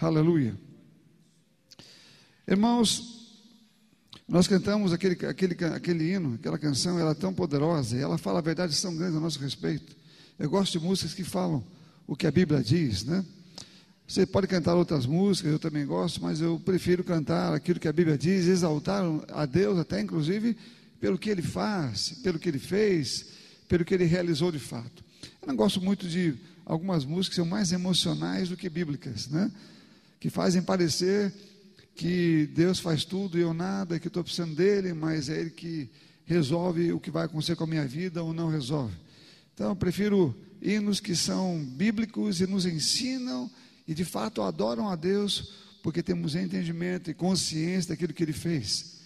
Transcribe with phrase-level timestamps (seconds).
[0.00, 0.56] Aleluia.
[2.46, 3.34] Irmãos,
[4.28, 8.40] nós cantamos aquele, aquele, aquele hino, aquela canção, ela é tão poderosa, e ela fala
[8.40, 9.96] verdades tão grandes a nosso respeito.
[10.38, 11.64] Eu gosto de músicas que falam
[12.06, 13.24] o que a Bíblia diz, né?
[14.06, 17.92] Você pode cantar outras músicas, eu também gosto, mas eu prefiro cantar aquilo que a
[17.92, 19.02] Bíblia diz, exaltar
[19.32, 20.56] a Deus, até inclusive
[21.00, 23.26] pelo que Ele faz, pelo que Ele fez,
[23.66, 25.04] pelo que Ele realizou de fato.
[25.42, 29.50] Eu não gosto muito de algumas músicas que são mais emocionais do que bíblicas, né?
[30.18, 31.32] Que fazem parecer
[31.94, 35.90] que Deus faz tudo e eu nada, que estou precisando dele, mas é Ele que
[36.24, 38.94] resolve o que vai acontecer com a minha vida ou não resolve.
[39.54, 43.50] Então, eu prefiro hinos que são bíblicos e nos ensinam
[43.86, 48.98] e de fato adoram a Deus porque temos entendimento e consciência daquilo que Ele fez.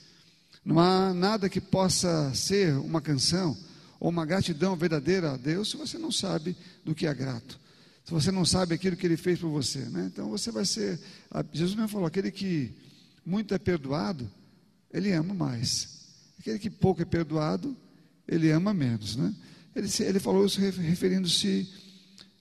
[0.65, 3.57] Não há nada que possa ser uma canção
[3.99, 7.59] ou uma gratidão verdadeira a Deus se você não sabe do que é grato.
[8.05, 10.11] Se você não sabe aquilo que Ele fez por você, né?
[10.13, 10.99] Então você vai ser.
[11.53, 12.75] Jesus mesmo falou: aquele que
[13.25, 14.31] muito é perdoado,
[14.93, 16.01] ele ama mais.
[16.39, 17.77] Aquele que pouco é perdoado,
[18.27, 19.35] ele ama menos, né?
[19.75, 21.69] Ele, ele falou isso referindo-se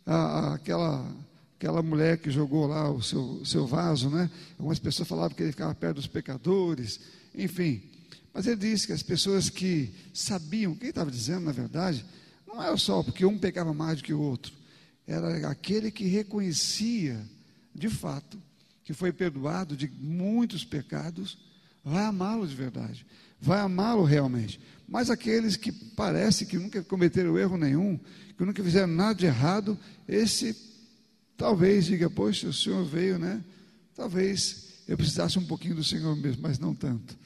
[0.05, 1.05] àquela
[1.61, 4.31] aquela mulher que jogou lá o seu, seu vaso, né?
[4.57, 6.99] Algumas pessoas falavam que ele ficava perto dos pecadores,
[7.35, 7.83] enfim.
[8.33, 12.03] Mas ele disse que as pessoas que sabiam, quem estava dizendo, na verdade,
[12.47, 14.51] não era só porque um pecava mais do que o outro,
[15.07, 17.19] era aquele que reconhecia,
[17.73, 18.41] de fato,
[18.83, 21.37] que foi perdoado de muitos pecados,
[21.83, 23.05] vai amá-lo de verdade,
[23.39, 24.59] vai amá-lo realmente.
[24.87, 27.99] Mas aqueles que parece que nunca cometeram erro nenhum,
[28.37, 29.77] que nunca fizeram nada de errado,
[30.07, 30.55] esse
[31.37, 33.43] talvez diga, poxa, o Senhor veio, né?
[33.95, 37.17] Talvez eu precisasse um pouquinho do Senhor mesmo, mas não tanto.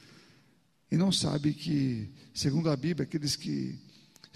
[0.90, 3.78] E não sabe que, segundo a Bíblia, aqueles que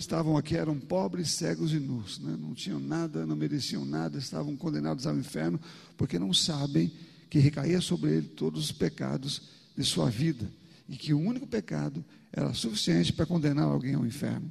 [0.01, 2.37] estavam aqui eram pobres, cegos e nus, né?
[2.39, 5.61] não tinham nada, não mereciam nada, estavam condenados ao inferno,
[5.97, 6.91] porque não sabem
[7.29, 9.43] que recaía sobre ele todos os pecados
[9.77, 10.51] de sua vida
[10.89, 14.51] e que o único pecado era suficiente para condenar alguém ao inferno.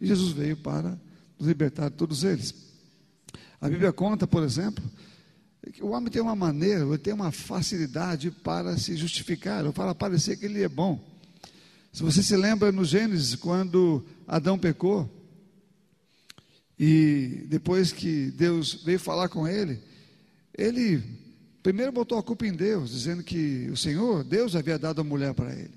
[0.00, 0.98] E Jesus veio para
[1.38, 2.54] nos libertar de todos eles.
[3.60, 4.84] A Bíblia conta, por exemplo,
[5.72, 9.94] que o homem tem uma maneira, ele tem uma facilidade para se justificar, ou para
[9.94, 11.17] parecer que ele é bom.
[11.92, 15.10] Se você se lembra no Gênesis, quando Adão pecou,
[16.78, 19.82] e depois que Deus veio falar com ele,
[20.56, 21.02] ele
[21.62, 25.34] primeiro botou a culpa em Deus, dizendo que o Senhor, Deus havia dado a mulher
[25.34, 25.74] para ele.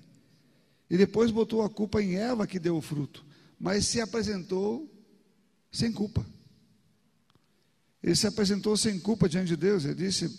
[0.90, 3.26] E depois botou a culpa em Eva que deu o fruto,
[3.60, 4.88] mas se apresentou
[5.72, 6.26] sem culpa.
[8.04, 9.86] Ele se apresentou sem culpa diante de Deus.
[9.86, 10.30] Ele disse: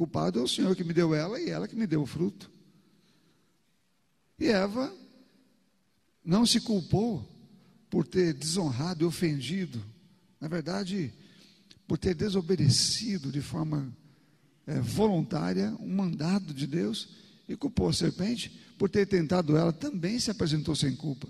[0.00, 2.50] culpado é o Senhor que me deu ela e ela que me deu o fruto.
[4.40, 4.92] E Eva
[6.24, 7.28] não se culpou
[7.90, 9.84] por ter desonrado e ofendido,
[10.40, 11.12] na verdade,
[11.86, 13.94] por ter desobedecido de forma
[14.66, 17.08] é, voluntária um mandado de Deus
[17.48, 21.28] e culpou a serpente por ter tentado ela, também se apresentou sem culpa.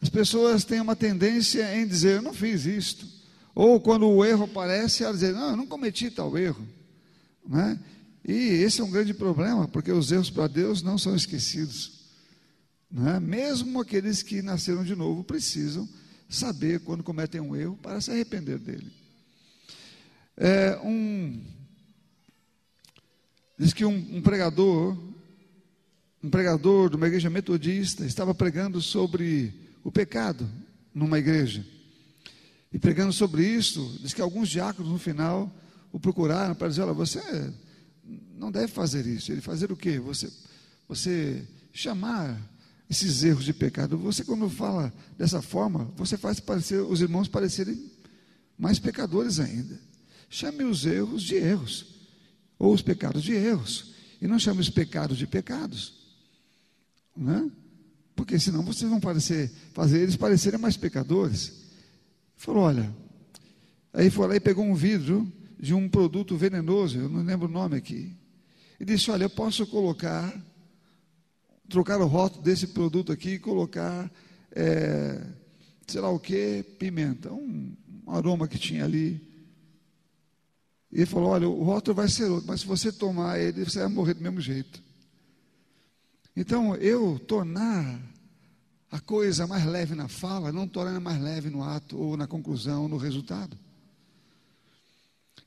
[0.00, 3.06] As pessoas têm uma tendência em dizer: Eu não fiz isto.
[3.54, 6.66] Ou quando o erro aparece, ela diz: Não, eu não cometi tal erro.
[7.46, 7.78] Né?
[8.26, 12.00] E esse é um grande problema, porque os erros para Deus não são esquecidos.
[12.90, 13.20] Né?
[13.20, 15.88] Mesmo aqueles que nasceram de novo precisam
[16.28, 18.90] saber quando cometem um erro para se arrepender dele.
[20.36, 21.40] É, um,
[23.56, 24.98] diz que um, um pregador,
[26.20, 29.54] um pregador de uma igreja metodista, estava pregando sobre
[29.84, 30.50] o pecado
[30.92, 31.64] numa igreja.
[32.72, 35.48] E pregando sobre isso, diz que alguns diáconos no final
[35.92, 37.20] o procuraram para dizer: Olha, você
[38.36, 39.32] não deve fazer isso.
[39.32, 39.98] Ele fazer o quê?
[39.98, 40.30] Você,
[40.88, 42.40] você chamar
[42.88, 43.98] esses erros de pecado.
[43.98, 47.90] Você, quando fala dessa forma, você faz parecer, os irmãos parecerem
[48.58, 49.78] mais pecadores ainda.
[50.28, 51.86] Chame os erros de erros,
[52.58, 55.94] ou os pecados de erros, e não chame os pecados de pecados.
[57.16, 57.50] Né?
[58.14, 61.52] Porque senão vocês vão parecer, fazer eles parecerem mais pecadores.
[62.36, 62.94] Falou: olha,
[63.92, 67.50] aí foi lá e pegou um vidro de um produto venenoso, eu não lembro o
[67.50, 68.14] nome aqui,
[68.78, 70.34] e disse: olha, eu posso colocar
[71.68, 74.10] trocar o rótulo desse produto aqui e colocar,
[74.52, 75.20] é,
[75.86, 77.74] sei lá o que, pimenta, um,
[78.06, 79.20] um aroma que tinha ali.
[80.92, 83.80] E ele falou: olha, o rótulo vai ser outro, mas se você tomar ele, você
[83.80, 84.82] vai morrer do mesmo jeito.
[86.36, 88.00] Então, eu tornar
[88.90, 92.82] a coisa mais leve na fala, não torna mais leve no ato, ou na conclusão,
[92.82, 93.58] ou no resultado.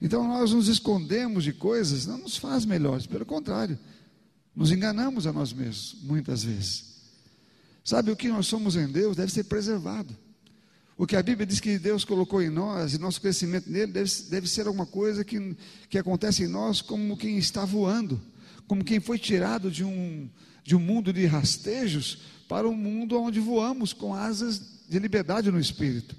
[0.01, 3.77] Então, nós nos escondemos de coisas, não nos faz melhores, pelo contrário,
[4.55, 6.85] nos enganamos a nós mesmos, muitas vezes.
[7.83, 10.15] Sabe, o que nós somos em Deus deve ser preservado.
[10.97, 14.11] O que a Bíblia diz que Deus colocou em nós, e nosso crescimento nele, deve,
[14.29, 15.55] deve ser alguma coisa que,
[15.89, 18.21] que acontece em nós como quem está voando,
[18.67, 20.29] como quem foi tirado de um,
[20.63, 22.19] de um mundo de rastejos
[22.49, 26.15] para um mundo onde voamos com asas de liberdade no espírito.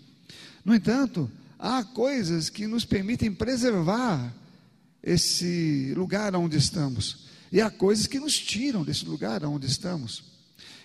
[0.64, 1.30] No entanto,
[1.60, 4.34] há coisas que nos permitem preservar
[5.02, 10.24] esse lugar onde estamos, e há coisas que nos tiram desse lugar onde estamos.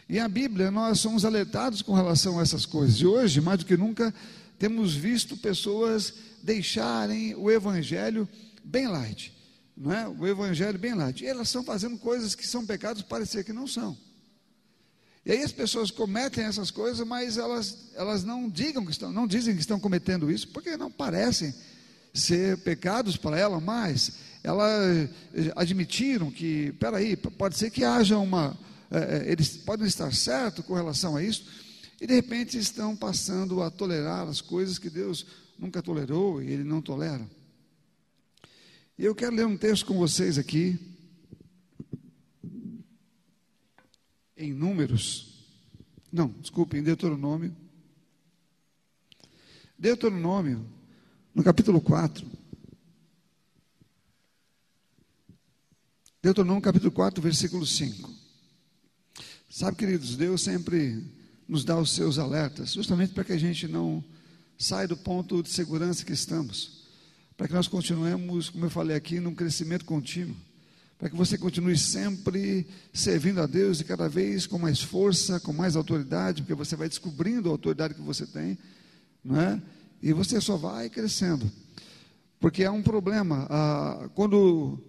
[0.08, 2.98] E a Bíblia, nós somos alertados com relação a essas coisas.
[2.98, 4.14] E hoje, mais do que nunca,
[4.60, 6.14] temos visto pessoas
[6.44, 8.28] deixarem o evangelho
[8.64, 9.34] bem light,
[9.76, 10.08] não é?
[10.08, 11.24] O evangelho bem light.
[11.24, 13.98] E elas estão fazendo coisas que são pecados, parecer que não são.
[15.26, 19.26] E aí as pessoas cometem essas coisas, mas elas, elas não digam que estão, não
[19.26, 21.54] dizem que estão cometendo isso, porque não parecem
[22.14, 24.14] ser pecados para ela, mas
[24.44, 25.10] elas
[25.56, 28.56] admitiram que, peraí, pode ser que haja uma
[28.92, 31.46] é, é, eles podem estar certos com relação a isso,
[32.00, 35.26] e de repente estão passando a tolerar as coisas que Deus
[35.58, 37.26] nunca tolerou e Ele não tolera.
[38.98, 40.80] E eu quero ler um texto com vocês aqui,
[44.38, 45.36] em Números,
[46.12, 47.56] não, desculpe, em Deuteronômio.
[49.78, 50.66] Deuteronômio,
[51.34, 52.26] no capítulo 4.
[56.22, 58.10] Deuteronômio, capítulo 4, versículo 5.
[59.50, 61.04] Sabe, queridos, Deus sempre
[61.48, 64.04] nos dá os seus alertas, justamente para que a gente não
[64.58, 66.86] saia do ponto de segurança que estamos,
[67.38, 70.36] para que nós continuemos, como eu falei aqui, num crescimento contínuo,
[70.98, 75.52] para que você continue sempre servindo a Deus e cada vez com mais força, com
[75.52, 78.58] mais autoridade, porque você vai descobrindo a autoridade que você tem,
[79.24, 79.62] não é?
[80.02, 81.52] E você só vai crescendo,
[82.40, 84.80] porque há um problema, ah, quando,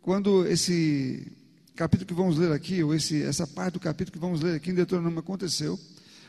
[0.00, 1.26] quando esse
[1.74, 4.70] capítulo que vamos ler aqui, ou esse, essa parte do capítulo que vamos ler aqui
[4.70, 5.78] em Deuteronômio aconteceu.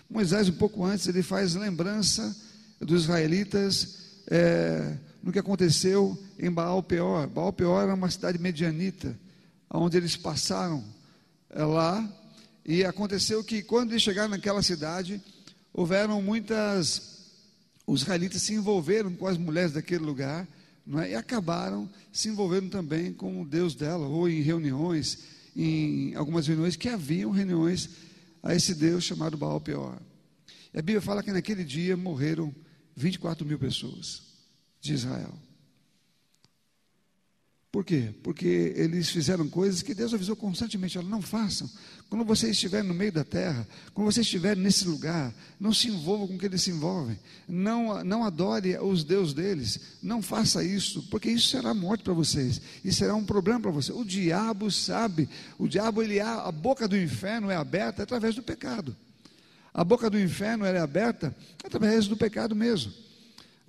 [0.08, 2.36] Moisés, um pouco antes, ele faz lembrança
[2.80, 3.98] dos israelitas
[4.28, 7.27] é, no que aconteceu em Baal Peor.
[7.27, 9.18] Baal Peor era uma cidade medianita,
[9.69, 10.83] onde eles passaram
[11.50, 12.07] é, lá,
[12.66, 15.21] e aconteceu que quando eles chegaram naquela cidade,
[15.74, 17.18] houveram muitas.
[17.86, 20.48] Os israelitas se envolveram com as mulheres daquele lugar,
[21.01, 21.12] é?
[21.12, 26.75] e acabaram se envolvendo também com o Deus dela, ou em reuniões em algumas reuniões
[26.75, 27.89] que haviam reuniões
[28.42, 30.00] a esse Deus chamado Baal Peor.
[30.74, 32.54] E a Bíblia fala que naquele dia morreram
[32.95, 34.29] 24 mil pessoas
[34.80, 35.34] de Israel.
[37.72, 38.16] Por quê?
[38.24, 41.70] Porque eles fizeram coisas que Deus avisou constantemente: olha, não façam.
[42.10, 46.28] Quando você estiver no meio da terra, quando você estiver nesse lugar, não se envolva
[46.28, 47.20] com o que eles se envolvem.
[47.48, 49.80] Não, não adore os deuses deles.
[50.02, 52.60] Não faça isso, porque isso será morte para vocês.
[52.84, 53.92] E será um problema para você.
[53.92, 55.30] O diabo sabe,
[55.60, 58.98] o diabo, ele a boca do inferno é aberta através do pecado.
[59.72, 62.92] A boca do inferno é aberta através do pecado mesmo.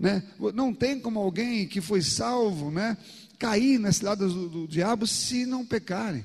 [0.01, 0.23] Né?
[0.55, 2.97] Não tem como alguém que foi salvo, né?
[3.39, 6.25] cair nas ciladas do, do diabo se não pecarem.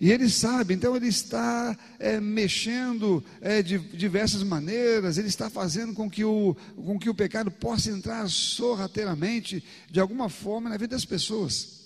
[0.00, 5.92] E ele sabe, então ele está é, mexendo é, de diversas maneiras, ele está fazendo
[5.92, 10.94] com que, o, com que o pecado possa entrar sorrateiramente, de alguma forma, na vida
[10.94, 11.77] das pessoas.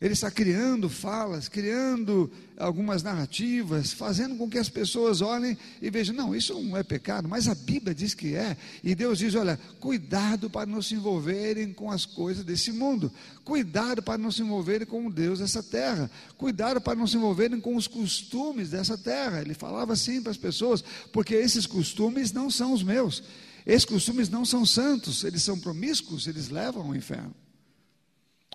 [0.00, 6.14] Ele está criando falas, criando algumas narrativas, fazendo com que as pessoas olhem e vejam:
[6.14, 8.56] não, isso não é pecado, mas a Bíblia diz que é.
[8.82, 13.12] E Deus diz: olha, cuidado para não se envolverem com as coisas desse mundo,
[13.44, 17.60] cuidado para não se envolverem com o Deus dessa terra, cuidado para não se envolverem
[17.60, 19.42] com os costumes dessa terra.
[19.42, 23.22] Ele falava assim para as pessoas, porque esses costumes não são os meus,
[23.66, 27.34] esses costumes não são santos, eles são promíscuos, eles levam ao inferno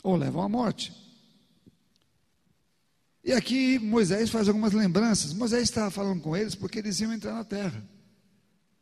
[0.01, 1.04] ou levam à morte.
[3.25, 5.33] E aqui Moisés faz algumas lembranças.
[5.33, 7.83] Moisés estava falando com eles porque eles iam entrar na terra.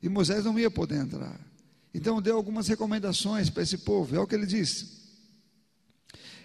[0.01, 1.39] E Moisés não ia poder entrar.
[1.93, 4.13] Então deu algumas recomendações para esse povo.
[4.13, 5.01] É o que ele disse.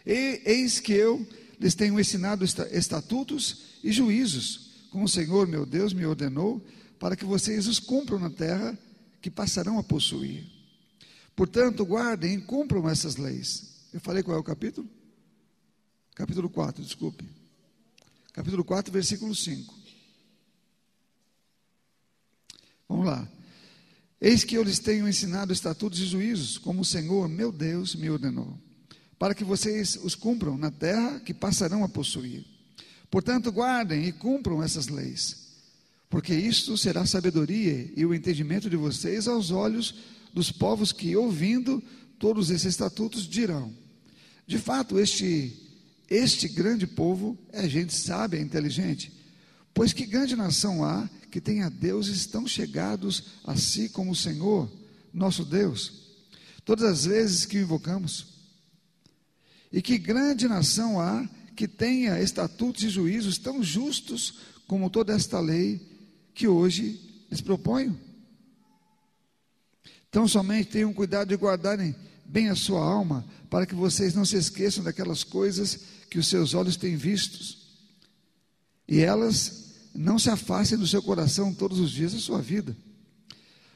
[0.07, 1.26] E, eis que eu
[1.59, 6.64] lhes tenho ensinado estatutos e juízos, como o Senhor meu Deus me ordenou,
[7.00, 8.78] para que vocês os cumpram na terra
[9.21, 10.47] que passarão a possuir.
[11.35, 13.88] Portanto, guardem e cumpram essas leis.
[13.93, 14.88] Eu falei qual é o capítulo?
[16.14, 17.38] Capítulo 4, desculpe
[18.33, 19.75] capítulo 4, versículo 5.
[22.89, 23.29] Vamos lá.
[24.21, 28.11] Eis que eu lhes tenho ensinado estatutos e juízos, como o Senhor, meu Deus, me
[28.11, 28.59] ordenou,
[29.19, 32.45] para que vocês os cumpram na terra que passarão a possuir.
[33.11, 35.49] Portanto, guardem e cumpram essas leis,
[36.11, 39.95] porque isto será sabedoria e o entendimento de vocês aos olhos
[40.35, 41.83] dos povos que, ouvindo
[42.19, 43.73] todos esses estatutos, dirão:
[44.47, 45.68] De fato, este
[46.09, 49.12] este grande povo é gente sábia e inteligente.
[49.75, 54.17] Pois que grande nação há que tem a deuses tão chegados a si como o
[54.17, 54.71] Senhor,
[55.12, 56.17] nosso Deus,
[56.65, 58.38] todas as vezes que o invocamos?
[59.71, 65.38] E que grande nação há que tenha estatutos e juízos tão justos como toda esta
[65.38, 65.81] lei
[66.33, 67.99] que hoje lhes proponho?
[70.09, 74.37] Então, somente tenham cuidado de guardarem bem a sua alma, para que vocês não se
[74.37, 77.59] esqueçam daquelas coisas que os seus olhos têm vistos,
[78.87, 82.77] e elas não se afastem do seu coração todos os dias da sua vida.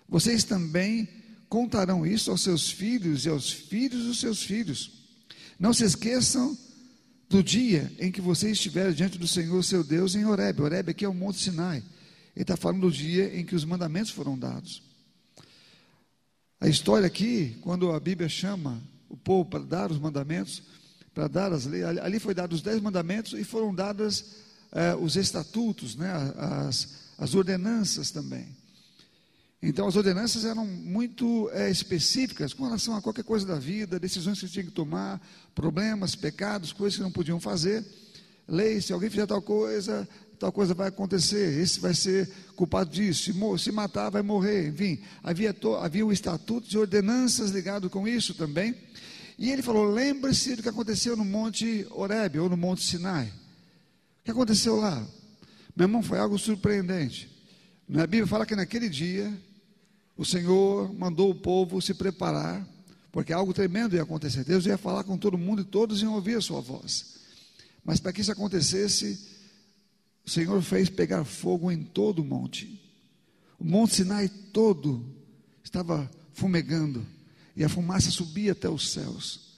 [0.08, 1.08] Vocês também
[1.48, 4.90] contarão isso aos seus filhos e aos filhos dos seus filhos.
[5.58, 6.56] Não se esqueçam
[7.28, 10.60] do dia em que vocês estiverem diante do Senhor seu Deus em Horeb.
[10.60, 11.78] Horeb aqui é o Monte Sinai.
[12.34, 14.82] Ele está falando do dia em que os mandamentos foram dados.
[16.60, 20.62] A história aqui, quando a Bíblia chama o povo para dar os mandamentos,
[21.14, 24.24] para dar as leis, ali foi dados os dez mandamentos e foram dadas
[24.72, 26.88] eh, os estatutos, né, as,
[27.18, 28.48] as ordenanças também.
[29.62, 34.40] Então, as ordenanças eram muito é, específicas com relação a qualquer coisa da vida, decisões
[34.40, 35.20] que tinha que tomar,
[35.54, 37.84] problemas, pecados, coisas que não podiam fazer.
[38.48, 43.32] Leis, se alguém fizer tal coisa, tal coisa vai acontecer, esse vai ser culpado disso,
[43.32, 48.08] se, se matar vai morrer, enfim, havia, to, havia um estatuto de ordenanças ligado com
[48.08, 48.74] isso também,
[49.42, 54.24] e ele falou, lembre-se do que aconteceu no Monte Horebe, ou no Monte Sinai, o
[54.24, 55.04] que aconteceu lá?
[55.74, 57.28] Meu irmão, foi algo surpreendente,
[57.88, 59.36] na Bíblia fala que naquele dia,
[60.16, 62.64] o Senhor mandou o povo se preparar,
[63.10, 66.36] porque algo tremendo ia acontecer, Deus ia falar com todo mundo e todos iam ouvir
[66.36, 67.16] a sua voz,
[67.84, 69.18] mas para que isso acontecesse,
[70.24, 72.80] o Senhor fez pegar fogo em todo o monte.
[73.58, 75.04] O monte Sinai todo
[75.64, 77.04] estava fumegando,
[77.54, 79.52] e a fumaça subia até os céus.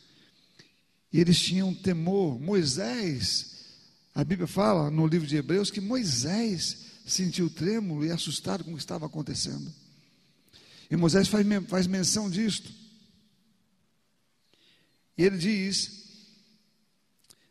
[1.13, 2.41] E eles tinham temor.
[2.41, 3.67] Moisés,
[4.15, 8.75] a Bíblia fala no livro de Hebreus que Moisés sentiu trêmulo e assustado com o
[8.75, 9.73] que estava acontecendo.
[10.91, 12.73] E Moisés faz, faz menção disto.
[15.17, 16.05] E ele diz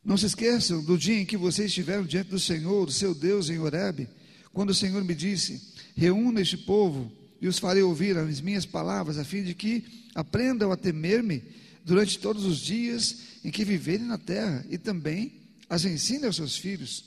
[0.04, 3.50] não se esqueçam do dia em que vocês estiveram diante do Senhor, do seu Deus,
[3.50, 4.10] em Horebe,
[4.52, 7.10] quando o Senhor me disse: Reúna este povo
[7.44, 9.84] e os farei ouvir as minhas palavras, a fim de que
[10.16, 11.44] aprendam a temer-me
[11.84, 16.56] durante todos os dias em que viverem na terra, e também as ensinem aos seus
[16.56, 17.04] filhos.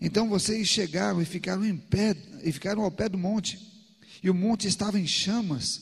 [0.00, 3.56] Então vocês chegaram e ficaram em pé, e ficaram ao pé do monte,
[4.20, 5.80] e o monte estava em chamas,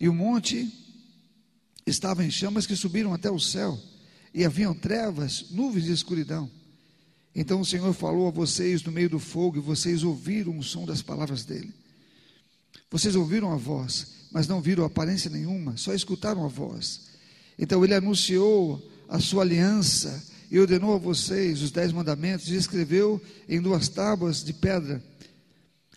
[0.00, 0.66] e o monte
[1.86, 3.78] estava em chamas que subiram até o céu
[4.32, 6.50] e haviam trevas, nuvens de escuridão.
[7.34, 10.86] Então o Senhor falou a vocês no meio do fogo, e vocês ouviram o som
[10.86, 11.78] das palavras dele.
[12.90, 17.08] Vocês ouviram a voz, mas não viram aparência nenhuma, só escutaram a voz.
[17.58, 23.22] Então ele anunciou a sua aliança e ordenou a vocês os dez mandamentos e escreveu
[23.48, 25.02] em duas tábuas de pedra.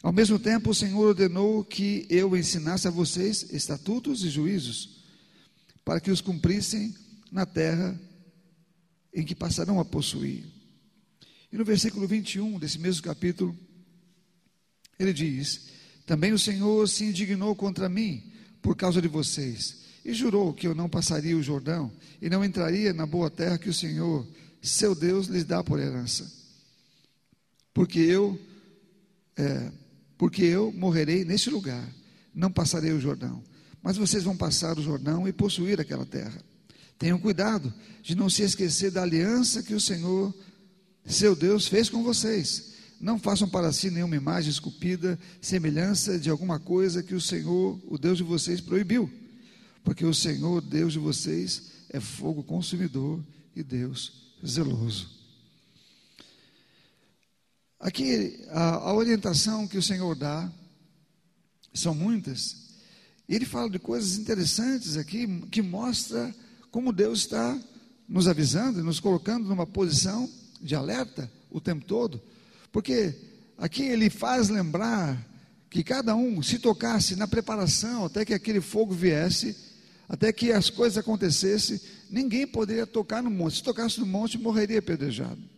[0.04, 5.02] Ao mesmo tempo, o Senhor ordenou que eu ensinasse a vocês estatutos e juízos,
[5.84, 6.94] para que os cumprissem
[7.32, 8.00] na terra
[9.14, 10.44] em que passarão a possuir.
[11.52, 13.58] E no versículo 21 desse mesmo capítulo,
[15.00, 15.70] ele diz:
[16.06, 18.24] Também o Senhor se indignou contra mim
[18.62, 21.92] por causa de vocês, e jurou que eu não passaria o Jordão
[22.22, 24.28] e não entraria na boa terra que o Senhor,
[24.62, 26.30] seu Deus, lhes dá por herança.
[27.74, 28.40] Porque eu,
[29.38, 29.72] é,
[30.18, 31.88] porque eu morrerei neste lugar,
[32.34, 33.44] não passarei o Jordão,
[33.82, 36.42] mas vocês vão passar o Jordão e possuir aquela terra.
[36.98, 40.34] Tenham cuidado de não se esquecer da aliança que o Senhor,
[41.06, 42.73] seu Deus, fez com vocês.
[43.04, 47.98] Não façam para si nenhuma imagem esculpida, semelhança de alguma coisa que o Senhor, o
[47.98, 49.12] Deus de vocês, proibiu.
[49.84, 53.22] Porque o Senhor, Deus de vocês, é fogo consumidor
[53.54, 55.10] e Deus zeloso.
[57.78, 60.50] Aqui, a, a orientação que o Senhor dá,
[61.74, 62.70] são muitas,
[63.28, 66.34] ele fala de coisas interessantes aqui, que mostra
[66.72, 67.60] como Deus está
[68.08, 70.32] nos avisando, nos colocando numa posição
[70.62, 72.22] de alerta o tempo todo,
[72.74, 73.14] porque
[73.56, 75.24] aqui ele faz lembrar
[75.70, 79.56] que cada um se tocasse na preparação até que aquele fogo viesse,
[80.10, 83.58] até que as coisas acontecessem, ninguém poderia tocar no monte.
[83.58, 85.53] Se tocasse no monte, morreria apedrejado.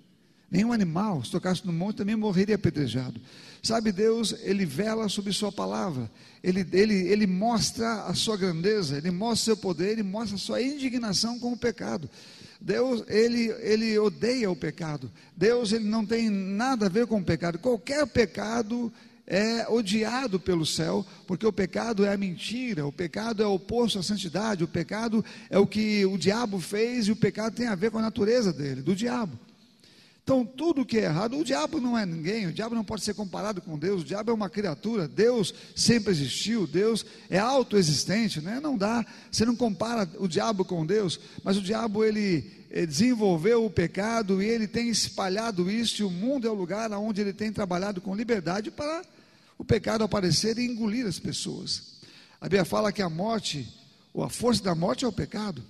[0.56, 3.20] Nenhum animal, se tocasse no monte, também morreria apedrejado.
[3.62, 6.10] Sabe, Deus, Ele vela sobre Sua palavra,
[6.42, 10.40] Ele, ele, ele mostra a Sua grandeza, Ele mostra o Seu poder, Ele mostra a
[10.40, 12.10] Sua indignação com o pecado.
[12.62, 15.12] Deus, ele, ele odeia o pecado.
[15.36, 17.60] Deus, ele não tem nada a ver com o pecado.
[17.60, 18.94] Qualquer pecado
[19.28, 24.00] é odiado pelo céu, porque o pecado é a mentira, o pecado é o oposto
[24.00, 27.76] à santidade, o pecado é o que o diabo fez e o pecado tem a
[27.76, 29.38] ver com a natureza dele, do diabo.
[30.26, 33.14] Então, tudo que é errado, o diabo não é ninguém, o diabo não pode ser
[33.14, 38.60] comparado com Deus, o diabo é uma criatura, Deus sempre existiu, Deus é autoexistente, né?
[38.60, 43.64] não dá, você não compara o diabo com Deus, mas o diabo ele, ele desenvolveu
[43.66, 47.32] o pecado e ele tem espalhado isso, e o mundo é o lugar onde ele
[47.32, 49.04] tem trabalhado com liberdade para
[49.60, 52.00] o pecado aparecer e engolir as pessoas.
[52.42, 53.72] A Bíblia fala que a morte,
[54.12, 55.64] ou a força da morte é o pecado.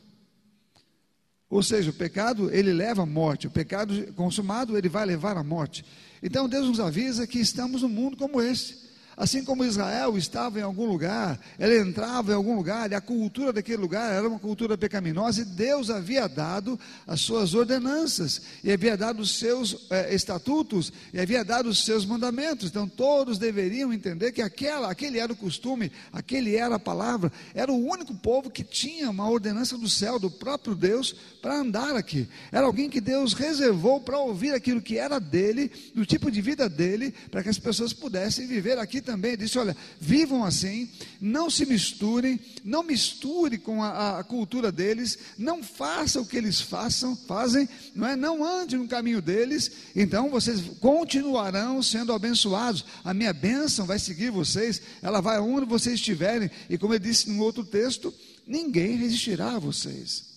[1.49, 5.43] Ou seja, o pecado ele leva à morte, o pecado consumado ele vai levar à
[5.43, 5.85] morte.
[6.21, 8.84] Então Deus nos avisa que estamos num mundo como esse.
[9.17, 13.53] Assim como Israel estava em algum lugar, ela entrava em algum lugar, e a cultura
[13.53, 18.97] daquele lugar era uma cultura pecaminosa, e Deus havia dado as suas ordenanças, e havia
[18.97, 22.69] dado os seus eh, estatutos, e havia dado os seus mandamentos.
[22.69, 27.71] Então todos deveriam entender que aquela, aquele era o costume, aquele era a palavra, era
[27.71, 32.27] o único povo que tinha uma ordenança do céu, do próprio Deus, para andar aqui.
[32.51, 36.67] Era alguém que Deus reservou para ouvir aquilo que era dele, do tipo de vida
[36.67, 40.89] dele, para que as pessoas pudessem viver aqui também disse: olha, vivam assim,
[41.21, 46.59] não se misturem, não misture com a, a, cultura deles, não faça o que eles
[46.59, 48.15] façam, fazem, não é?
[48.15, 52.83] Não ande no caminho deles, então vocês continuarão sendo abençoados.
[53.03, 57.29] A minha bênção vai seguir vocês, ela vai onde vocês estiverem, e como eu disse
[57.29, 58.13] no outro texto,
[58.45, 60.35] ninguém resistirá a vocês.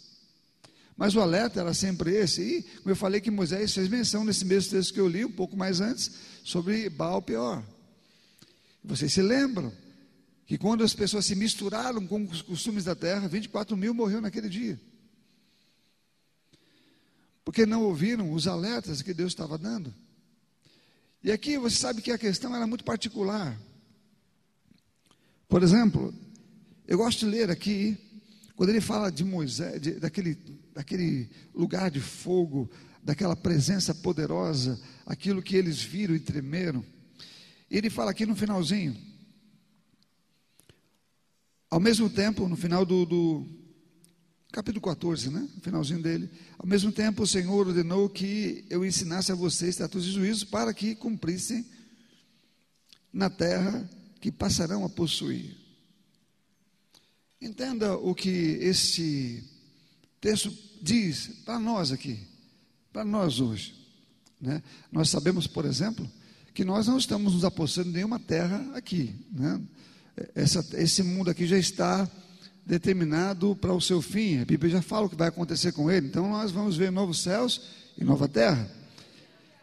[0.99, 4.45] Mas o alerta era sempre esse, e como eu falei que Moisés fez menção nesse
[4.45, 6.11] mesmo texto que eu li, um pouco mais antes,
[6.43, 7.63] sobre Baal Peor.
[8.83, 9.73] Vocês se lembram
[10.47, 14.49] que quando as pessoas se misturaram com os costumes da terra, 24 mil morreram naquele
[14.49, 14.81] dia.
[17.45, 19.95] Porque não ouviram os alertas que Deus estava dando.
[21.23, 23.59] E aqui você sabe que a questão era muito particular.
[25.49, 26.15] Por exemplo,
[26.87, 27.99] eu gosto de ler aqui,
[28.57, 30.35] quando ele fala de Moisés, de, daquele,
[30.73, 32.71] daquele lugar de fogo,
[33.03, 36.85] daquela presença poderosa, aquilo que eles viram e tremeram.
[37.71, 38.97] Ele fala aqui no finalzinho.
[41.71, 43.47] Ao mesmo tempo, no final do, do
[44.51, 45.47] capítulo 14, né?
[45.55, 46.31] No finalzinho dele.
[46.59, 50.73] Ao mesmo tempo, o Senhor ordenou que eu ensinasse a vocês estatutos e juízos para
[50.73, 51.67] que cumprissem
[53.13, 53.89] na terra
[54.21, 55.57] que passarão a possuir.
[57.41, 59.45] Entenda o que este
[60.21, 62.19] texto diz para nós aqui,
[62.93, 63.75] para nós hoje.
[64.41, 64.63] Né?
[64.91, 66.11] Nós sabemos, por exemplo,
[66.59, 69.15] que nós não estamos nos apossando de nenhuma terra aqui.
[69.31, 69.61] Né?
[70.35, 72.11] Essa, esse mundo aqui já está
[72.67, 74.41] determinado para o seu fim.
[74.41, 76.09] A Bíblia já fala o que vai acontecer com ele.
[76.09, 77.61] Então nós vamos ver novos céus
[77.97, 78.69] e nova terra.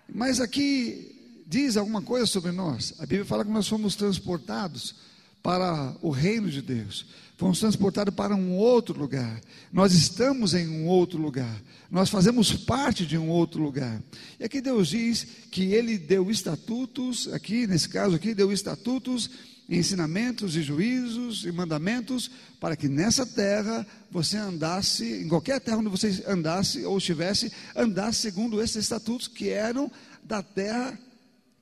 [0.07, 2.93] Mas aqui diz alguma coisa sobre nós.
[2.97, 4.95] A Bíblia fala que nós fomos transportados
[5.43, 9.41] para o reino de Deus fomos transportados para um outro lugar.
[9.71, 11.61] Nós estamos em um outro lugar.
[11.91, 14.01] Nós fazemos parte de um outro lugar.
[14.39, 19.29] E aqui Deus diz que Ele deu estatutos, aqui nesse caso aqui, deu estatutos,
[19.67, 25.89] ensinamentos e juízos e mandamentos para que nessa terra você andasse, em qualquer terra onde
[25.89, 29.91] você andasse ou estivesse, andasse segundo esses estatutos que eram
[30.23, 30.97] da terra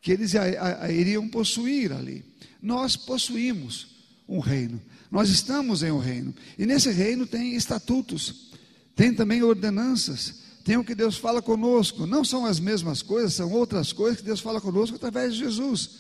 [0.01, 0.33] que eles
[0.89, 2.25] iriam possuir ali.
[2.61, 3.87] Nós possuímos
[4.27, 4.81] um reino.
[5.13, 6.33] Nós estamos em um reino.
[6.57, 8.49] E nesse reino tem estatutos,
[8.95, 10.33] tem também ordenanças,
[10.65, 12.07] tem o que Deus fala conosco.
[12.07, 15.99] Não são as mesmas coisas, são outras coisas que Deus fala conosco através de Jesus.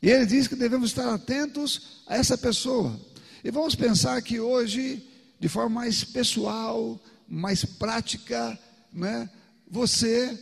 [0.00, 2.96] E ele diz que devemos estar atentos a essa pessoa.
[3.42, 5.04] E vamos pensar que hoje,
[5.40, 6.96] de forma mais pessoal,
[7.28, 8.56] mais prática,
[8.92, 9.28] né,
[9.68, 10.38] você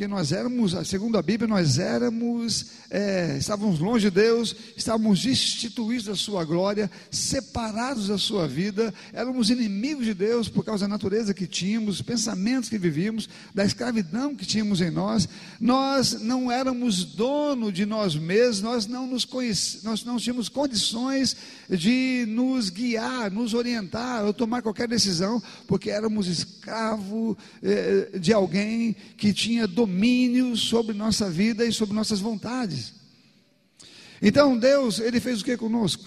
[0.00, 6.06] porque nós éramos, segundo a Bíblia, nós éramos, é, estávamos longe de Deus, estávamos destituídos
[6.06, 11.32] da sua glória, separados da sua vida, éramos inimigos de Deus por causa da natureza
[11.32, 15.28] que tínhamos, os pensamentos que vivíamos, da escravidão que tínhamos em nós,
[15.60, 19.28] nós não éramos dono de nós mesmos, nós não nos
[19.84, 21.36] nós não tínhamos condições
[21.68, 28.96] de nos guiar, nos orientar, ou tomar qualquer decisão, porque éramos escravos é, de alguém
[29.16, 32.79] que tinha domínio sobre nossa vida e sobre nossas vontades.
[34.20, 36.04] Então Deus, Ele fez o que conosco?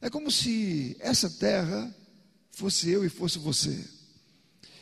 [0.00, 1.94] É como se essa terra
[2.50, 3.84] fosse eu e fosse você.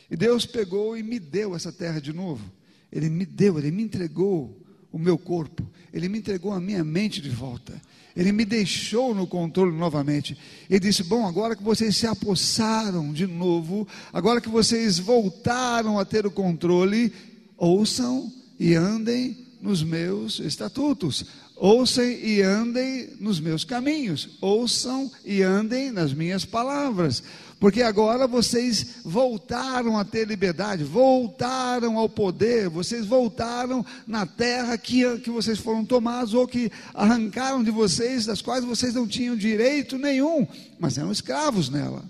[0.09, 2.43] E Deus pegou e me deu essa terra de novo.
[2.91, 7.21] Ele me deu, Ele me entregou o meu corpo, Ele me entregou a minha mente
[7.21, 7.79] de volta,
[8.15, 10.37] Ele me deixou no controle novamente.
[10.69, 16.05] Ele disse: Bom, agora que vocês se apossaram de novo, agora que vocês voltaram a
[16.05, 17.13] ter o controle,
[17.55, 21.25] ouçam e andem nos meus estatutos,
[21.59, 27.21] ouçam e andem nos meus caminhos, ouçam e andem nas minhas palavras,
[27.59, 35.17] Porque agora vocês voltaram a ter liberdade, voltaram ao poder, vocês voltaram na terra que,
[35.19, 39.97] que vocês foram tomados ou que arrancaram de vocês, das quais vocês não tinham direito
[39.97, 40.47] nenhum,
[40.79, 42.05] mas eram escravos nela.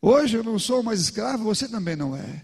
[0.00, 2.42] Hoje eu não sou mais escravo, você também não é.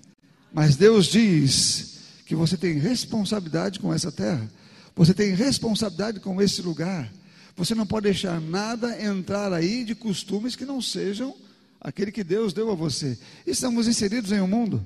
[0.52, 1.97] Mas Deus diz
[2.28, 4.52] que você tem responsabilidade com essa terra,
[4.94, 7.10] você tem responsabilidade com esse lugar.
[7.56, 11.34] Você não pode deixar nada entrar aí de costumes que não sejam
[11.80, 13.18] aquele que Deus deu a você.
[13.46, 14.84] Estamos inseridos em um mundo.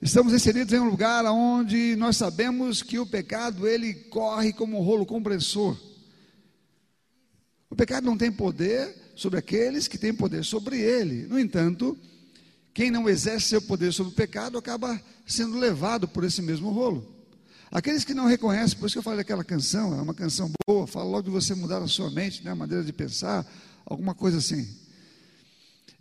[0.00, 4.82] Estamos inseridos em um lugar onde nós sabemos que o pecado ele corre como um
[4.82, 5.76] rolo compressor.
[7.68, 11.26] O pecado não tem poder sobre aqueles que têm poder sobre ele.
[11.26, 11.94] No entanto,
[12.76, 17.10] quem não exerce seu poder sobre o pecado acaba sendo levado por esse mesmo rolo.
[17.70, 20.86] Aqueles que não reconhecem, por isso que eu falei daquela canção, é uma canção boa,
[20.86, 23.50] fala logo de você mudar a sua mente, né, a maneira de pensar,
[23.86, 24.68] alguma coisa assim.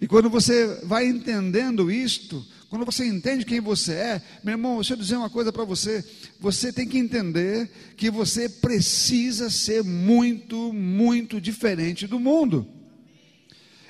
[0.02, 4.96] E quando você vai entendendo isto, quando você entende quem você é, meu irmão, deixa
[4.96, 6.04] eu dizer uma coisa para você:
[6.42, 12.75] você tem que entender que você precisa ser muito, muito diferente do mundo.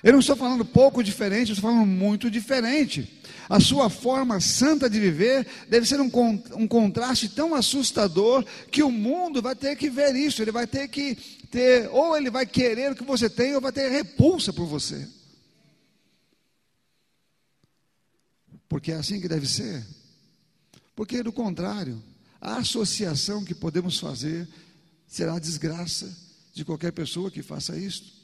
[0.05, 3.11] Eu não estou falando pouco diferente, eu estou falando muito diferente.
[3.49, 6.11] A sua forma santa de viver deve ser um,
[6.53, 10.43] um contraste tão assustador que o mundo vai ter que ver isso.
[10.43, 11.15] Ele vai ter que
[11.49, 15.07] ter, ou ele vai querer o que você tem, ou vai ter repulsa por você.
[18.69, 19.83] Porque é assim que deve ser.
[20.95, 21.99] Porque, do contrário,
[22.39, 24.47] a associação que podemos fazer
[25.07, 26.15] será a desgraça
[26.53, 28.14] de qualquer pessoa que faça isso.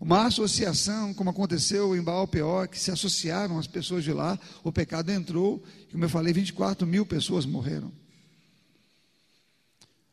[0.00, 4.70] Uma associação, como aconteceu em Baal Peor, que se associaram as pessoas de lá, o
[4.70, 7.90] pecado entrou, como eu falei, 24 mil pessoas morreram.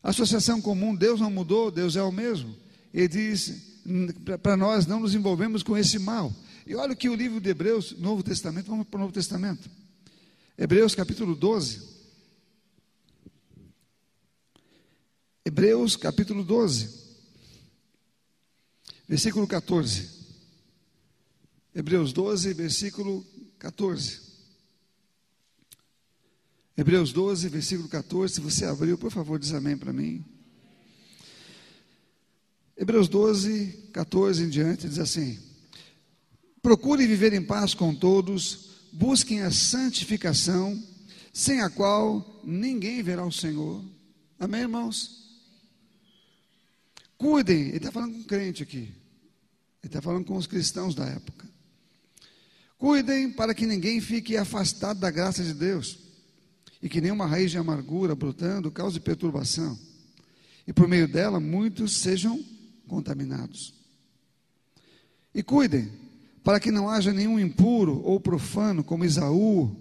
[0.02, 2.56] Associação comum, Deus não mudou, Deus é o mesmo.
[2.94, 3.76] Ele diz
[4.42, 6.34] para nós não nos envolvemos com esse mal.
[6.66, 9.70] E olha o que o livro de Hebreus, Novo Testamento, vamos para o Novo Testamento.
[10.58, 11.94] Hebreus capítulo 12.
[15.46, 17.05] Hebreus capítulo 12.
[19.08, 20.10] Versículo 14.
[21.74, 23.26] Hebreus 12, versículo
[23.60, 24.22] 14.
[26.78, 28.36] Hebreus 12, versículo 14.
[28.36, 30.26] Se você abriu, por favor, diz amém para mim.
[32.78, 35.40] Hebreus 12, 14 em diante, diz assim:
[36.62, 40.82] Procure viver em paz com todos, busquem a santificação,
[41.32, 43.84] sem a qual ninguém verá o Senhor.
[44.40, 45.25] Amém, irmãos?
[47.18, 48.94] Cuidem, ele está falando com crente aqui.
[49.82, 51.48] Ele está falando com os cristãos da época.
[52.78, 56.00] Cuidem para que ninguém fique afastado da graça de Deus
[56.82, 59.78] e que nenhuma raiz de amargura brotando cause perturbação
[60.68, 62.44] e por meio dela muitos sejam
[62.88, 63.74] contaminados.
[65.34, 65.92] E cuidem
[66.44, 69.76] para que não haja nenhum impuro ou profano como Isaú,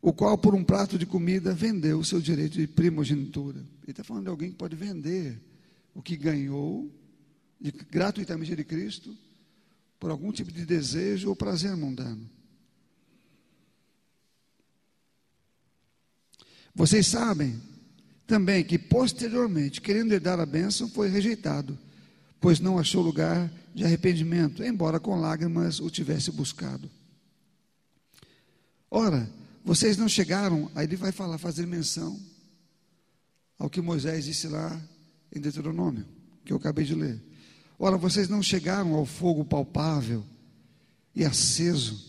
[0.00, 3.58] o qual por um prato de comida vendeu o seu direito de primogenitura.
[3.58, 5.40] Ele está falando de alguém que pode vender
[5.94, 6.90] o que ganhou
[7.60, 9.16] de, gratuitamente de Cristo
[9.98, 12.28] por algum tipo de desejo ou prazer mundano.
[16.74, 17.62] Vocês sabem
[18.26, 21.78] também que posteriormente, querendo herdar a bênção, foi rejeitado,
[22.40, 26.90] pois não achou lugar de arrependimento, embora com lágrimas o tivesse buscado.
[28.90, 29.30] Ora,
[29.64, 32.20] vocês não chegaram, aí ele vai falar, fazer menção
[33.58, 34.80] ao que Moisés disse lá
[35.32, 36.04] em Deuteronômio,
[36.44, 37.22] que eu acabei de ler.
[37.78, 40.24] Ora, vocês não chegaram ao fogo palpável
[41.14, 42.02] e aceso,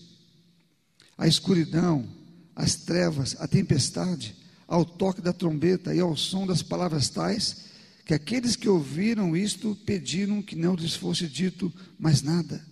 [1.17, 2.07] à escuridão,
[2.55, 4.35] às trevas, à tempestade,
[4.67, 7.65] ao toque da trombeta e ao som das palavras tais,
[8.05, 12.63] que aqueles que ouviram isto pediram que não lhes fosse dito mais nada,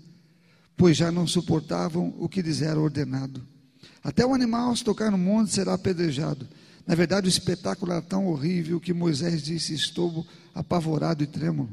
[0.77, 3.45] pois já não suportavam o que lhes era ordenado.
[4.03, 6.47] Até o animal, se tocar no monte, será apedrejado.
[6.85, 11.69] Na verdade, o espetáculo era tão horrível que Moisés disse: Estou apavorado e trêmulo.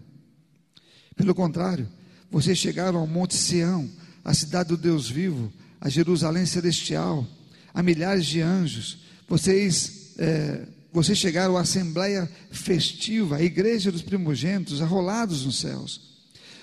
[1.17, 1.89] Pelo contrário,
[2.31, 3.91] vocês chegaram ao Monte Sião,
[4.25, 7.27] a cidade do Deus vivo, a Jerusalém celestial,
[7.75, 8.99] a milhares de anjos.
[9.29, 16.09] Vocês, é, vocês chegaram à assembleia festiva, a igreja dos primogênitos, arrolados nos céus.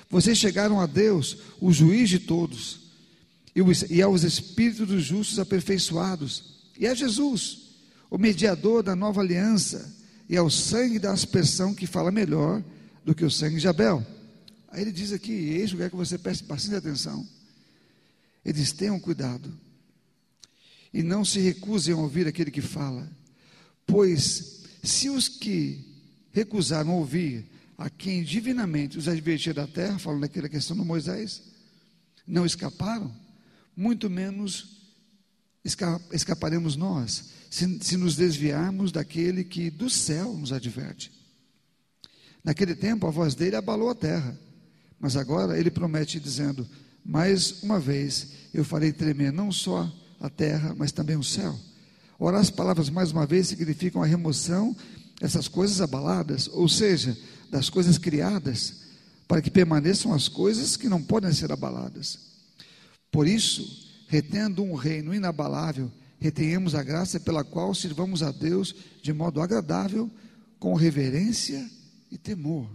[0.09, 2.79] Vocês chegaram a Deus, o juiz de todos,
[3.89, 7.66] e aos espíritos dos justos aperfeiçoados, e a Jesus
[8.09, 9.95] o mediador da nova aliança,
[10.29, 12.63] e ao sangue da aspersão que fala melhor
[13.03, 14.05] do que o sangue de Abel.
[14.69, 17.25] Aí ele diz aqui, eis o que é que você preste bastante atenção.
[18.43, 19.51] Ele diz: tenham cuidado,
[20.93, 23.09] e não se recusem a ouvir aquele que fala,
[23.85, 25.85] pois se os que
[26.31, 27.45] recusaram ouvir
[27.77, 31.43] a quem divinamente os advertia da terra, falando daquela questão do Moisés,
[32.25, 33.13] não escaparam,
[33.75, 34.77] muito menos
[35.63, 41.11] esca escaparemos nós, se, se nos desviarmos daquele que do céu nos adverte.
[42.43, 44.37] Naquele tempo a voz dele abalou a terra,
[44.99, 46.67] mas agora ele promete dizendo:
[47.03, 51.57] Mais uma vez eu farei tremer não só a terra, mas também o céu.
[52.19, 54.75] Ora, as palavras mais uma vez significam a remoção
[55.19, 57.17] dessas coisas abaladas, ou seja,
[57.49, 58.87] das coisas criadas,
[59.27, 62.19] para que permaneçam as coisas que não podem ser abaladas.
[63.11, 69.13] Por isso, retendo um reino inabalável, retenhamos a graça pela qual sirvamos a Deus de
[69.13, 70.11] modo agradável,
[70.59, 71.69] com reverência
[72.09, 72.69] e temor,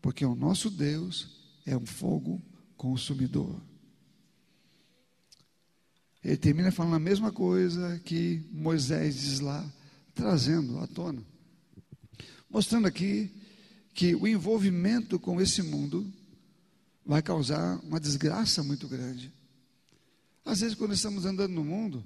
[0.00, 1.36] porque o nosso Deus
[1.66, 2.40] é um fogo
[2.76, 3.60] consumidor.
[6.22, 9.64] Ele termina falando a mesma coisa que Moisés diz lá,
[10.14, 11.22] trazendo à tona.
[12.50, 13.30] Mostrando aqui
[13.94, 16.12] que o envolvimento com esse mundo
[17.04, 19.32] vai causar uma desgraça muito grande.
[20.44, 22.04] Às vezes, quando estamos andando no mundo,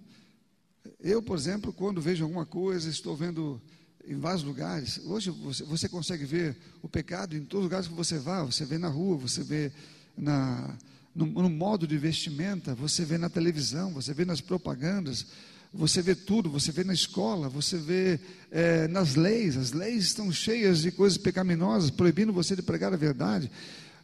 [1.01, 3.61] eu, por exemplo, quando vejo alguma coisa, estou vendo
[4.07, 5.01] em vários lugares.
[5.05, 8.43] Hoje você, você consegue ver o pecado em todos os lugares que você vá.
[8.45, 9.73] Você vê na rua, você vê
[10.17, 10.77] na,
[11.15, 15.27] no, no, modo de vestimenta, você vê na televisão, você vê nas propagandas,
[15.73, 19.57] você vê tudo, você vê na escola, você vê é, nas leis.
[19.57, 23.51] As leis estão cheias de coisas pecaminosas, proibindo você de pregar a verdade.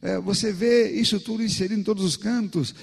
[0.00, 2.74] É, você vê isso tudo inserido em todos os cantos.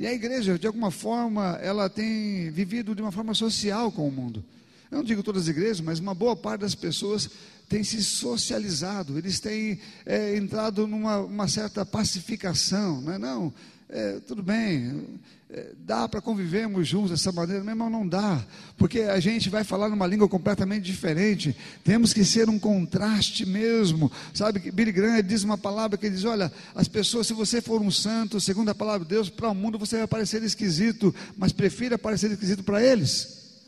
[0.00, 4.10] E a igreja, de alguma forma, ela tem vivido de uma forma social com o
[4.10, 4.42] mundo.
[4.90, 7.28] Eu não digo todas as igrejas, mas uma boa parte das pessoas
[7.68, 13.18] tem se socializado, eles têm é, entrado numa certa pacificação, não é?
[13.18, 13.52] Não,
[13.92, 15.18] é, tudo bem,
[15.50, 18.44] é, dá para convivermos juntos dessa maneira, meu irmão, não dá,
[18.76, 24.10] porque a gente vai falar numa língua completamente diferente, temos que ser um contraste mesmo,
[24.32, 27.90] sabe, Billy Graham diz uma palavra que diz, olha, as pessoas, se você for um
[27.90, 31.98] santo, segundo a palavra de Deus, para o mundo você vai parecer esquisito, mas prefira
[31.98, 33.58] parecer esquisito para eles,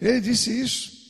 [0.00, 1.03] ele disse isso.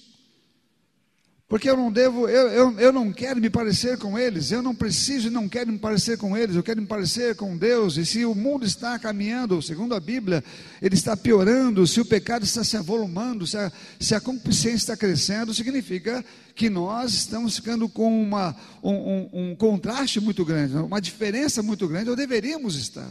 [1.54, 4.74] Porque eu não devo, eu, eu, eu não quero me parecer com eles, eu não
[4.74, 7.96] preciso e não quero me parecer com eles, eu quero me parecer com Deus.
[7.96, 10.42] E se o mundo está caminhando, segundo a Bíblia,
[10.82, 14.96] ele está piorando, se o pecado está se avolumando, se a, se a concupiscência está
[14.96, 16.24] crescendo, significa
[16.56, 21.86] que nós estamos ficando com uma, um, um, um contraste muito grande, uma diferença muito
[21.86, 23.08] grande, ou deveríamos estar.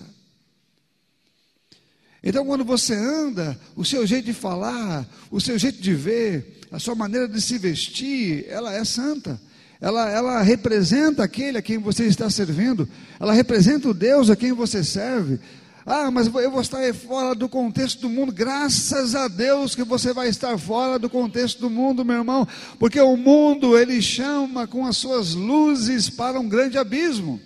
[2.24, 6.80] Então, quando você anda, o seu jeito de falar, o seu jeito de ver, a
[6.80, 9.40] sua maneira de se vestir, ela é santa.
[9.82, 12.88] Ela, ela representa aquele a quem você está servindo.
[13.20, 15.38] Ela representa o Deus a quem você serve.
[15.86, 18.32] Ah, mas eu vou estar fora do contexto do mundo.
[18.32, 22.48] Graças a Deus que você vai estar fora do contexto do mundo, meu irmão,
[22.80, 27.42] porque o mundo ele chama com as suas luzes para um grande abismo.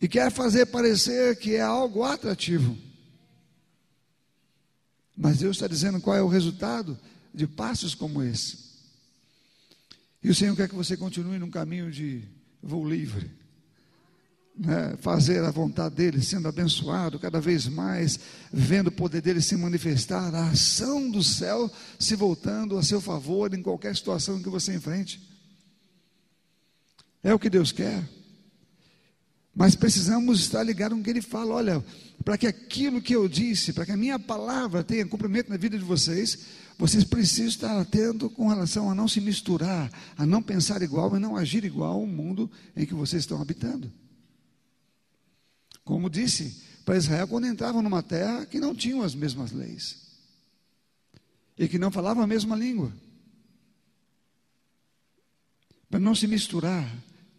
[0.00, 2.76] E quer fazer parecer que é algo atrativo.
[5.16, 6.98] Mas Deus está dizendo qual é o resultado
[7.34, 8.70] de passos como esse.
[10.22, 12.22] E o Senhor quer que você continue num caminho de
[12.62, 13.40] voo livre.
[14.62, 14.94] Né?
[14.98, 18.20] fazer a vontade dele, sendo abençoado cada vez mais,
[18.52, 23.54] vendo o poder dele se manifestar, a ação do céu se voltando a seu favor
[23.54, 25.26] em qualquer situação que você enfrente.
[27.22, 28.06] É o que Deus quer.
[29.54, 31.54] Mas precisamos estar ligados com o que ele fala.
[31.54, 31.84] Olha,
[32.24, 35.78] para que aquilo que eu disse, para que a minha palavra tenha cumprimento na vida
[35.78, 36.46] de vocês,
[36.78, 41.20] vocês precisam estar atentos com relação a não se misturar, a não pensar igual e
[41.20, 43.92] não agir igual ao mundo em que vocês estão habitando.
[45.84, 50.10] Como disse para Israel quando entravam numa terra que não tinham as mesmas leis
[51.58, 52.92] e que não falavam a mesma língua.
[55.90, 56.88] Para não se misturar,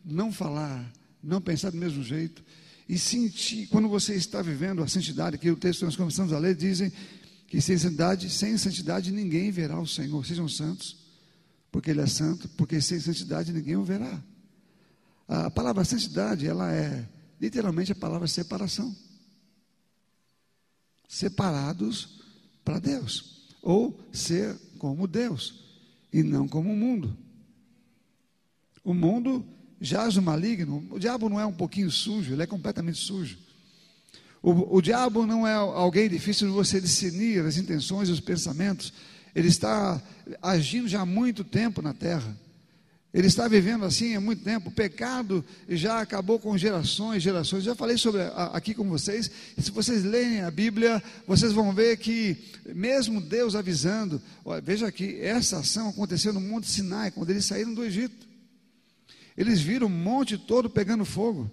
[0.03, 0.91] não falar,
[1.23, 2.43] não pensar do mesmo jeito
[2.87, 6.39] e sentir, quando você está vivendo a santidade, que o texto que nós começamos a
[6.39, 6.91] ler dizem
[7.47, 10.25] que sem santidade, sem santidade ninguém verá o Senhor.
[10.25, 10.97] Sejam santos,
[11.71, 14.21] porque Ele é santo, porque sem santidade ninguém o verá.
[15.27, 17.07] A palavra santidade, ela é
[17.39, 18.95] literalmente a palavra separação.
[21.07, 22.21] Separados
[22.63, 25.61] para Deus, ou ser como Deus
[26.11, 27.17] e não como o mundo.
[28.83, 29.45] O mundo
[29.81, 30.87] jaz o maligno.
[30.91, 33.37] O diabo não é um pouquinho sujo, ele é completamente sujo.
[34.41, 38.93] O, o diabo não é alguém difícil de você discernir as intenções e os pensamentos.
[39.35, 40.01] Ele está
[40.41, 42.37] agindo já há muito tempo na terra.
[43.13, 44.69] Ele está vivendo assim há muito tempo.
[44.69, 47.63] O pecado já acabou com gerações, gerações.
[47.63, 48.21] Já falei sobre
[48.53, 49.29] aqui com vocês.
[49.57, 52.37] Se vocês lerem a Bíblia, vocês vão ver que
[52.73, 57.73] mesmo Deus avisando, olha, veja aqui, essa ação aconteceu no Monte Sinai, quando eles saíram
[57.73, 58.30] do Egito.
[59.37, 61.49] Eles viram o monte todo pegando fogo.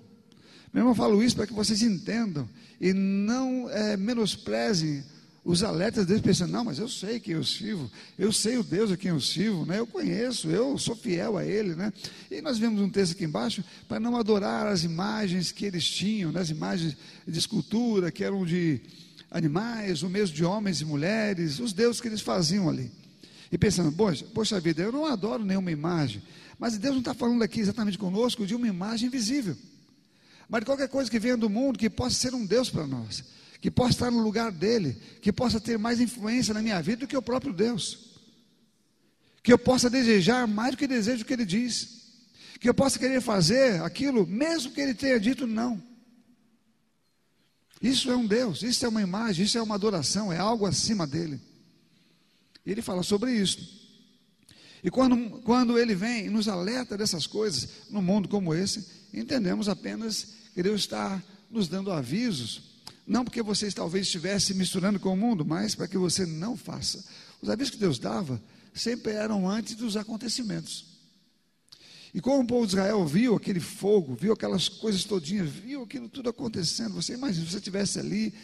[0.72, 2.48] Meu irmão, eu falo isso para que vocês entendam
[2.80, 5.02] e não é, menosprezem
[5.44, 8.92] os alertas deles pensando, não, mas eu sei quem eu sirvo, eu sei o Deus
[8.92, 9.78] a quem eu sirvo, né?
[9.78, 11.74] eu conheço, eu sou fiel a Ele.
[11.74, 11.90] Né?
[12.30, 16.30] E nós vemos um texto aqui embaixo, para não adorar as imagens que eles tinham,
[16.30, 16.40] né?
[16.40, 16.94] as imagens
[17.26, 18.78] de escultura, que eram de
[19.30, 22.90] animais, ou mesmo de homens e mulheres, os deuses que eles faziam ali.
[23.50, 26.22] E pensando, poxa, poxa vida, eu não adoro nenhuma imagem,
[26.58, 29.56] mas Deus não está falando aqui exatamente conosco de uma imagem visível,
[30.48, 33.22] mas de qualquer coisa que venha do mundo que possa ser um Deus para nós
[33.60, 37.06] que possa estar no lugar dele, que possa ter mais influência na minha vida do
[37.06, 38.16] que o próprio Deus,
[39.42, 41.98] que eu possa desejar mais do que desejo o que ele diz,
[42.60, 45.82] que eu possa querer fazer aquilo, mesmo que ele tenha dito não.
[47.80, 51.06] Isso é um Deus, isso é uma imagem, isso é uma adoração, é algo acima
[51.06, 51.40] dele.
[52.66, 53.87] E ele fala sobre isso.
[54.82, 59.68] E quando, quando ele vem e nos alerta dessas coisas, num mundo como esse, entendemos
[59.68, 62.68] apenas que Deus está nos dando avisos
[63.08, 67.02] não porque vocês talvez estivessem misturando com o mundo, mas para que você não faça.
[67.40, 68.40] Os avisos que Deus dava
[68.74, 70.84] sempre eram antes dos acontecimentos.
[72.12, 76.06] E como o povo de Israel viu aquele fogo, viu aquelas coisas todinhas, viu aquilo
[76.06, 78.34] tudo acontecendo, você imagina, se você estivesse ali,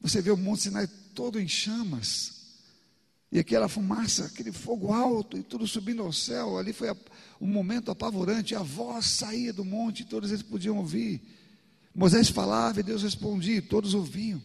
[0.00, 2.37] você vê o Monte Sinai todo em chamas,
[3.30, 6.88] e aquela fumaça, aquele fogo alto, e tudo subindo ao céu, ali foi
[7.40, 11.22] um momento apavorante, a voz saía do monte, e todos eles podiam ouvir.
[11.94, 14.42] Moisés falava e Deus respondia, e todos ouviam.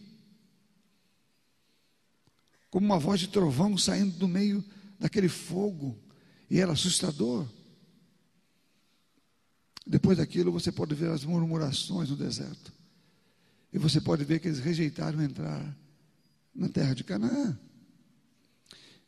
[2.70, 4.62] Como uma voz de trovão saindo do meio
[4.98, 5.98] daquele fogo,
[6.50, 7.48] e era assustador.
[9.86, 12.70] Depois daquilo, você pode ver as murmurações no deserto,
[13.72, 15.74] e você pode ver que eles rejeitaram entrar
[16.54, 17.58] na terra de Canaã.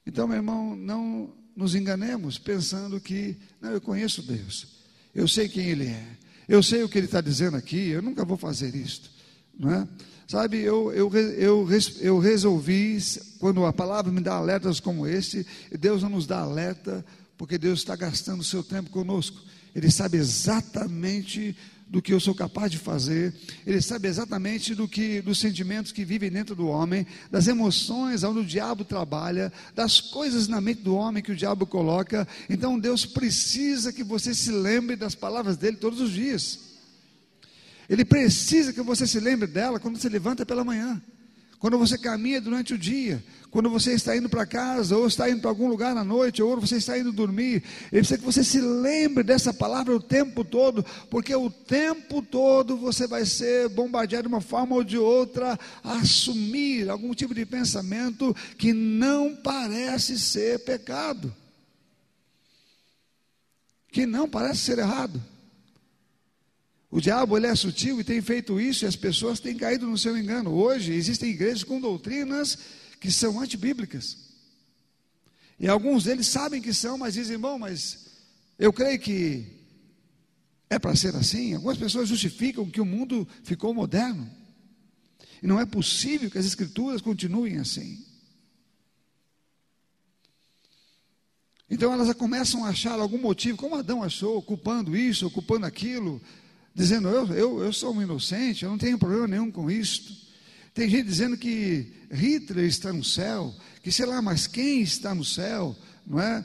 [0.07, 4.69] Então, meu irmão, não nos enganemos pensando que, não, eu conheço Deus,
[5.15, 6.07] eu sei quem Ele é,
[6.49, 9.11] eu sei o que ele está dizendo aqui, eu nunca vou fazer isto,
[9.59, 9.89] não é?
[10.29, 11.69] Sabe, eu, eu, eu,
[12.01, 12.99] eu resolvi,
[13.39, 15.47] quando a palavra me dá alertas como esse,
[15.79, 17.05] Deus não nos dá alerta,
[17.37, 19.41] porque Deus está gastando o seu tempo conosco,
[19.75, 21.57] Ele sabe exatamente
[21.89, 23.33] do que eu sou capaz de fazer,
[23.65, 28.41] ele sabe exatamente do que dos sentimentos que vivem dentro do homem, das emoções onde
[28.41, 32.27] o diabo trabalha, das coisas na mente do homem que o diabo coloca.
[32.51, 36.61] Então Deus precisa que você se lembre das palavras dele todos os dias.
[37.89, 41.01] Ele precisa que você se lembre dela quando você levanta pela manhã
[41.59, 45.41] quando você caminha durante o dia, quando você está indo para casa, ou está indo
[45.41, 48.61] para algum lugar à noite, ou você está indo dormir, ele precisa que você se
[48.61, 54.35] lembre dessa palavra o tempo todo, porque o tempo todo você vai ser bombardeado de
[54.35, 60.59] uma forma ou de outra a assumir algum tipo de pensamento que não parece ser
[60.61, 61.35] pecado,
[63.91, 65.23] que não parece ser errado.
[66.91, 69.99] O diabo ele é sutil e tem feito isso e as pessoas têm caído no
[69.99, 70.55] seu engano.
[70.55, 72.59] Hoje existem igrejas com doutrinas
[73.01, 74.27] que são antibíblicas.
[75.59, 78.07] E alguns deles sabem que são, mas dizem, bom, mas
[78.59, 79.47] eu creio que
[80.69, 81.55] é para ser assim.
[81.55, 84.31] Algumas pessoas justificam que o mundo ficou moderno.
[85.43, 88.05] E não é possível que as escrituras continuem assim.
[91.69, 96.23] Então elas começam a achar algum motivo, como Adão achou, culpando isso, culpando aquilo,
[96.75, 100.26] dizendo: eu, eu, eu sou um inocente, eu não tenho problema nenhum com isto.
[100.77, 105.25] Tem gente dizendo que Hitler está no céu, que sei lá, mas quem está no
[105.25, 105.75] céu,
[106.07, 106.45] não é?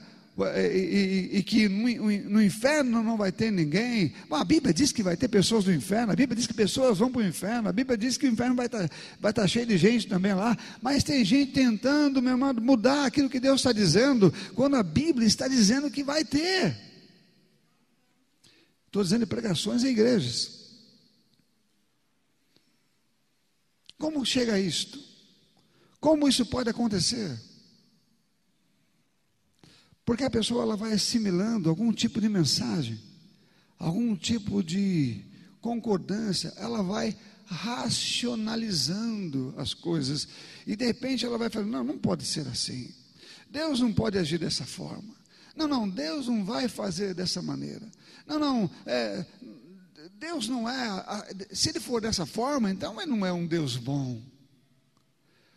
[0.55, 4.13] E, e, e que no, no, inferno não vai ter ninguém.
[4.29, 6.99] Bom, a Bíblia diz que vai ter pessoas no inferno, a Bíblia diz que pessoas
[6.99, 8.89] vão para o inferno, a Bíblia diz que o inferno vai estar,
[9.19, 13.29] vai estar cheio de gente também lá, mas tem gente tentando, meu irmão, mudar aquilo
[13.29, 16.77] que Deus está dizendo, quando a Bíblia está dizendo que vai ter.
[18.87, 20.60] Estou dizendo pregações em igrejas.
[24.01, 24.99] Como chega a isto?
[25.99, 27.39] Como isso pode acontecer?
[30.03, 32.99] Porque a pessoa ela vai assimilando algum tipo de mensagem,
[33.77, 35.23] algum tipo de
[35.61, 40.27] concordância, ela vai racionalizando as coisas
[40.65, 42.91] e de repente ela vai falando: não, não pode ser assim.
[43.51, 45.13] Deus não pode agir dessa forma.
[45.55, 47.87] Não, não, Deus não vai fazer dessa maneira.
[48.25, 49.23] Não, não, é,
[50.09, 51.25] Deus não é.
[51.51, 54.21] Se ele for dessa forma, então ele não é um Deus bom.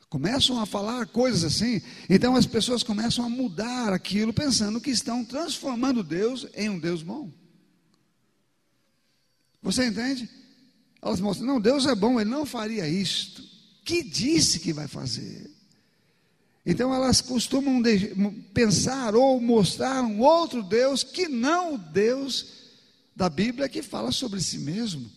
[0.09, 5.25] Começam a falar coisas assim, então as pessoas começam a mudar aquilo, pensando que estão
[5.25, 7.33] transformando Deus em um Deus bom.
[9.61, 10.29] Você entende?
[11.03, 13.43] Elas mostram, não, Deus é bom, Ele não faria isto.
[13.85, 15.51] Que disse que vai fazer?
[16.65, 17.83] Então elas costumam
[18.55, 22.64] pensar ou mostrar um outro Deus que não o Deus
[23.15, 25.11] da Bíblia que fala sobre si mesmo.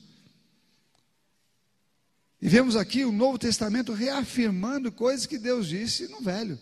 [2.41, 6.59] E vemos aqui o Novo Testamento reafirmando coisas que Deus disse no Velho.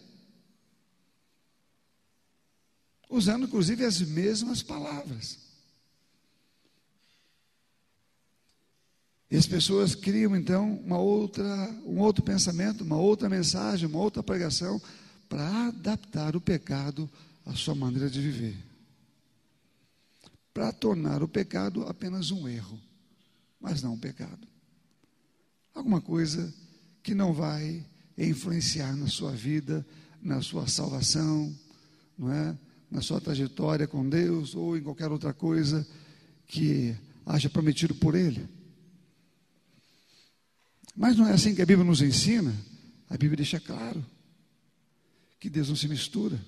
[3.10, 5.46] Usando inclusive as mesmas palavras.
[9.30, 11.46] E as pessoas criam então uma outra,
[11.86, 14.82] um outro pensamento, uma outra mensagem, uma outra pregação
[15.28, 17.10] para adaptar o pecado
[17.46, 18.75] à sua maneira de viver.
[20.56, 22.82] Para tornar o pecado apenas um erro,
[23.62, 24.56] mas não um pecado
[25.76, 26.54] alguma coisa
[27.04, 27.86] que não vai
[28.18, 29.86] influenciar na sua vida,
[30.22, 31.54] na sua salvação,
[32.18, 32.58] não é?
[32.90, 35.86] Na sua trajetória com Deus ou em qualquer outra coisa
[36.48, 36.96] que
[37.26, 38.48] haja prometido por Ele.
[40.96, 42.56] Mas não é assim que a Bíblia nos ensina.
[43.10, 44.04] A Bíblia deixa claro
[45.40, 46.40] que Deus não se mistura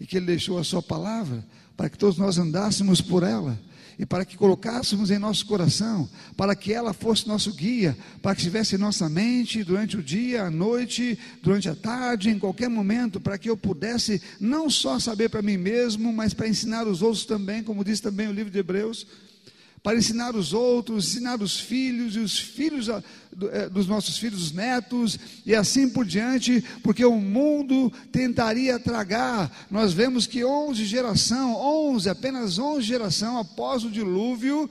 [0.00, 3.58] e que Ele deixou a Sua palavra para que todos nós andássemos por ela
[3.98, 8.42] e para que colocássemos em nosso coração, para que ela fosse nosso guia, para que
[8.42, 13.18] estivesse em nossa mente durante o dia, a noite, durante a tarde, em qualquer momento,
[13.18, 17.24] para que eu pudesse não só saber para mim mesmo, mas para ensinar os outros
[17.24, 19.06] também, como diz também o livro de Hebreus
[19.86, 24.50] para ensinar os outros, ensinar os filhos e os filhos eh, dos nossos filhos, os
[24.50, 25.16] netos
[25.46, 29.48] e assim por diante, porque o mundo tentaria tragar.
[29.70, 34.68] Nós vemos que 11 geração, 11, apenas 11 geração após o dilúvio,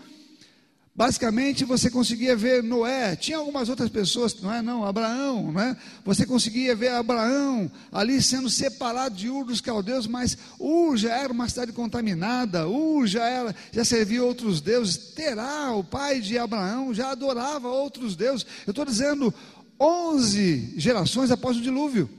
[0.97, 4.61] Basicamente, você conseguia ver Noé, tinha algumas outras pessoas, não é?
[4.61, 5.75] Não, Abraão, não é?
[6.05, 11.33] Você conseguia ver Abraão ali sendo separado de Ur dos caldeus, mas Ur já era
[11.33, 14.95] uma cidade contaminada, Ur já, era, já servia outros deuses.
[15.13, 18.45] Terá, o pai de Abraão, já adorava outros deuses.
[18.65, 19.33] Eu estou dizendo,
[19.77, 22.09] 11 gerações após o dilúvio.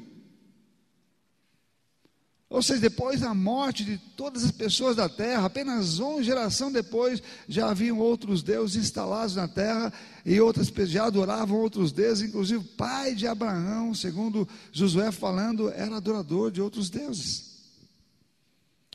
[2.48, 7.20] Ou seja, depois da morte de todas as pessoas da terra, apenas uma geração depois,
[7.48, 9.92] já haviam outros deuses instalados na terra
[10.24, 15.70] e outras pessoas já adoravam outros deuses, inclusive o pai de Abraão, segundo Josué falando,
[15.70, 17.56] era adorador de outros deuses,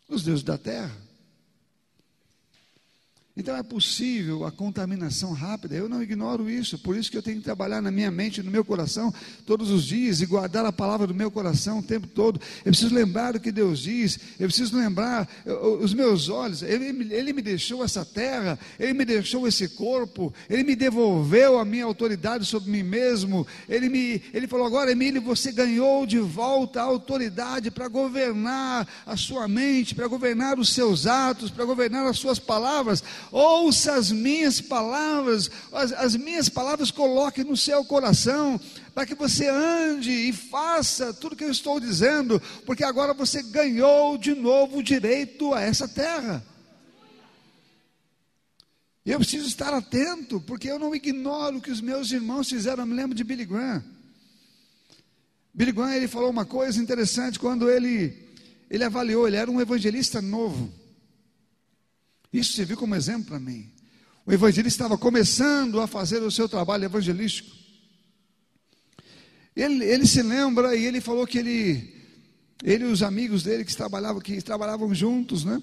[0.08, 1.11] os deuses da terra.
[3.42, 7.38] Então é possível a contaminação rápida, eu não ignoro isso, por isso que eu tenho
[7.38, 9.12] que trabalhar na minha mente, no meu coração,
[9.48, 12.40] todos os dias e guardar a palavra do meu coração o tempo todo.
[12.60, 15.28] Eu preciso lembrar do que Deus diz, eu preciso lembrar
[15.80, 16.62] os meus olhos.
[16.62, 21.66] Ele, ele me deixou essa terra, Ele me deixou esse corpo, Ele me devolveu a
[21.66, 23.48] minha autoridade sobre mim mesmo.
[23.68, 29.18] Ele, me, ele falou: agora, Emílio, você ganhou de volta a autoridade para governar a
[29.18, 34.60] sua mente, para governar os seus atos, para governar as suas palavras ouça as minhas
[34.60, 38.60] palavras, as, as minhas palavras coloque no seu coração,
[38.94, 44.18] para que você ande e faça tudo que eu estou dizendo, porque agora você ganhou
[44.18, 46.46] de novo o direito a essa terra.
[49.06, 52.84] Eu preciso estar atento, porque eu não ignoro o que os meus irmãos fizeram.
[52.84, 53.84] Eu me lembro de Billy Graham.
[55.54, 58.16] Billy Graham ele falou uma coisa interessante quando ele,
[58.70, 60.72] ele avaliou, ele era um evangelista novo.
[62.32, 63.70] Isso serviu como exemplo para mim.
[64.26, 67.50] O evangelista estava começando a fazer o seu trabalho evangelístico.
[69.56, 71.94] Ele, ele se lembra e ele falou que ele,
[72.64, 75.62] ele e os amigos dele que trabalhavam, que trabalhavam juntos, né?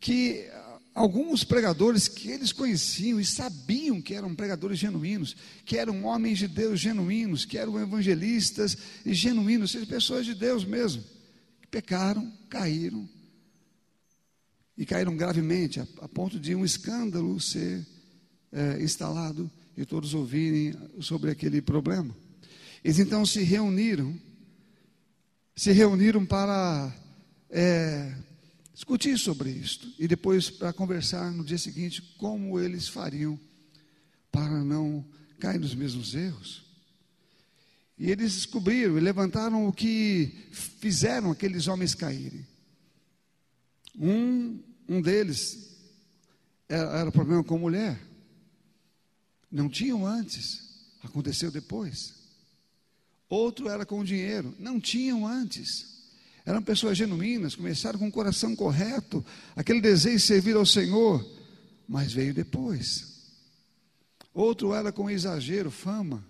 [0.00, 0.48] Que
[0.94, 6.48] alguns pregadores que eles conheciam e sabiam que eram pregadores genuínos, que eram homens de
[6.48, 11.02] Deus genuínos, que eram evangelistas e genuínos, pessoas de Deus mesmo,
[11.60, 13.08] que pecaram, caíram,
[14.80, 17.86] e caíram gravemente, a, a ponto de um escândalo ser
[18.50, 22.16] é, instalado e todos ouvirem sobre aquele problema.
[22.82, 24.18] Eles então se reuniram,
[25.54, 26.96] se reuniram para
[27.50, 28.16] é,
[28.72, 33.38] discutir sobre isto e depois para conversar no dia seguinte como eles fariam
[34.32, 35.04] para não
[35.38, 36.64] cair nos mesmos erros.
[37.98, 42.46] E eles descobriram e levantaram o que fizeram aqueles homens caírem.
[43.94, 45.70] Um um deles
[46.68, 47.96] era, era problema com mulher.
[49.50, 50.68] Não tinham antes,
[51.00, 52.14] aconteceu depois.
[53.28, 56.00] Outro era com dinheiro, não tinham antes.
[56.44, 59.24] Eram pessoas genuínas, começaram com o coração correto,
[59.54, 61.24] aquele desejo de servir ao Senhor,
[61.86, 63.20] mas veio depois.
[64.34, 66.24] Outro era com exagero, fama.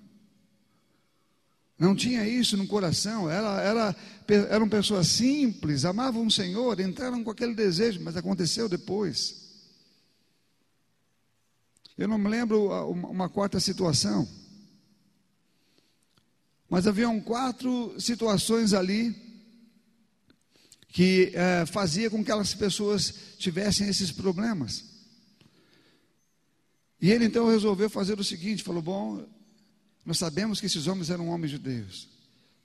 [1.78, 3.96] Não tinha isso no coração, era, era,
[4.34, 9.48] eram pessoas simples, amavam o Senhor, entraram com aquele desejo, mas aconteceu depois.
[11.96, 14.26] Eu não me lembro uma quarta situação,
[16.68, 19.14] mas haviam quatro situações ali
[20.88, 24.84] que é, fazia com que aquelas pessoas tivessem esses problemas.
[27.00, 29.26] E ele então resolveu fazer o seguinte: falou, bom,
[30.04, 32.08] nós sabemos que esses homens eram homens judeus.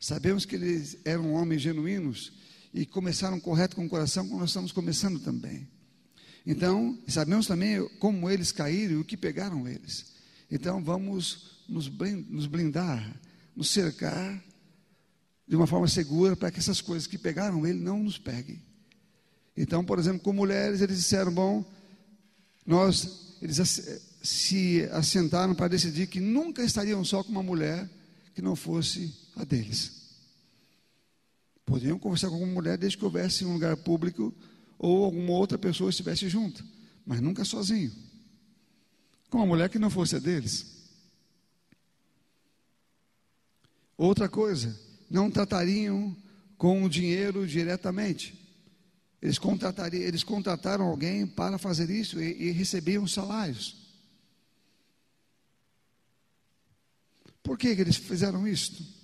[0.05, 2.31] Sabemos que eles eram homens genuínos
[2.71, 5.67] e começaram correto com o coração, como nós estamos começando também.
[6.45, 10.13] Então, sabemos também como eles caíram e o que pegaram eles.
[10.51, 11.87] Então, vamos nos
[12.45, 13.19] blindar,
[13.55, 14.43] nos cercar
[15.47, 18.61] de uma forma segura para que essas coisas que pegaram ele não nos peguem.
[19.57, 21.65] Então, por exemplo, com mulheres, eles disseram: bom,
[22.63, 23.57] nós, eles
[24.21, 27.89] se assentaram para decidir que nunca estariam só com uma mulher
[28.35, 30.05] que não fosse a deles.
[31.65, 34.33] Poderiam conversar com uma mulher desde que houvesse um lugar público
[34.77, 36.63] ou alguma outra pessoa estivesse junto,
[37.05, 37.91] mas nunca sozinho.
[39.29, 40.75] Com uma mulher que não fosse a deles.
[43.97, 44.77] Outra coisa,
[45.09, 46.15] não tratariam
[46.57, 48.33] com o dinheiro diretamente.
[49.21, 53.75] Eles, contratariam, eles contrataram alguém para fazer isso e, e recebiam salários.
[57.41, 58.94] Por que, que eles fizeram isso?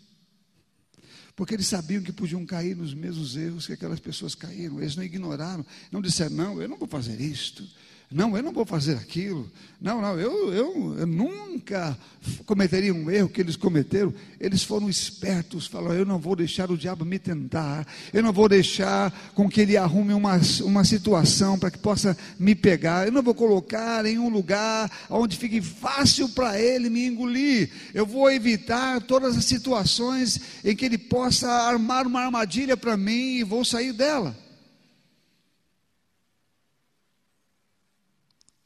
[1.35, 4.79] Porque eles sabiam que podiam cair nos mesmos erros que aquelas pessoas caíram.
[4.79, 7.67] Eles não ignoraram, não disseram, não, eu não vou fazer isto.
[8.11, 9.49] Não, eu não vou fazer aquilo.
[9.79, 11.97] Não, não, eu, eu, eu, nunca
[12.45, 14.13] cometeria um erro que eles cometeram.
[14.37, 18.49] Eles foram espertos, falaram: eu não vou deixar o diabo me tentar, eu não vou
[18.49, 23.23] deixar com que ele arrume uma, uma situação para que possa me pegar, eu não
[23.23, 27.71] vou colocar em um lugar onde fique fácil para ele me engolir.
[27.93, 33.37] Eu vou evitar todas as situações em que ele possa armar uma armadilha para mim
[33.37, 34.35] e vou sair dela.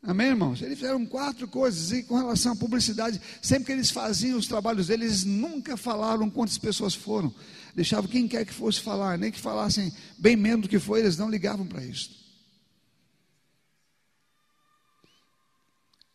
[0.08, 0.62] Amém, irmãos?
[0.62, 4.88] Eles fizeram quatro coisas e com relação à publicidade, sempre que eles faziam os trabalhos
[4.88, 7.34] deles, eles nunca falaram quantas pessoas foram.
[7.74, 11.18] Deixavam quem quer que fosse falar, nem que falassem bem menos do que foi, eles
[11.18, 12.24] não ligavam para isso.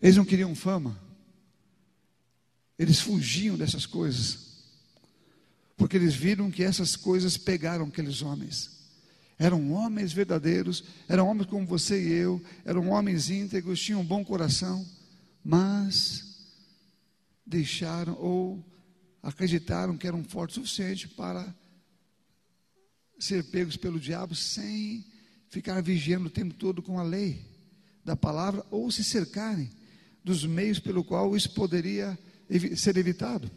[0.01, 0.97] Eles não queriam fama.
[2.79, 4.51] Eles fugiam dessas coisas.
[5.77, 8.80] Porque eles viram que essas coisas pegaram aqueles homens.
[9.41, 14.23] Eram homens verdadeiros, eram homens como você e eu, eram homens íntegros, tinham um bom
[14.23, 14.87] coração,
[15.43, 16.45] mas
[17.47, 18.63] deixaram ou
[19.23, 21.57] acreditaram que eram fortes o suficiente para
[23.19, 25.07] ser pegos pelo diabo sem
[25.49, 27.43] ficar vigiando o tempo todo com a lei
[28.05, 29.71] da palavra ou se cercarem
[30.23, 32.19] dos meios pelo qual isso poderia
[32.77, 33.51] ser evitado.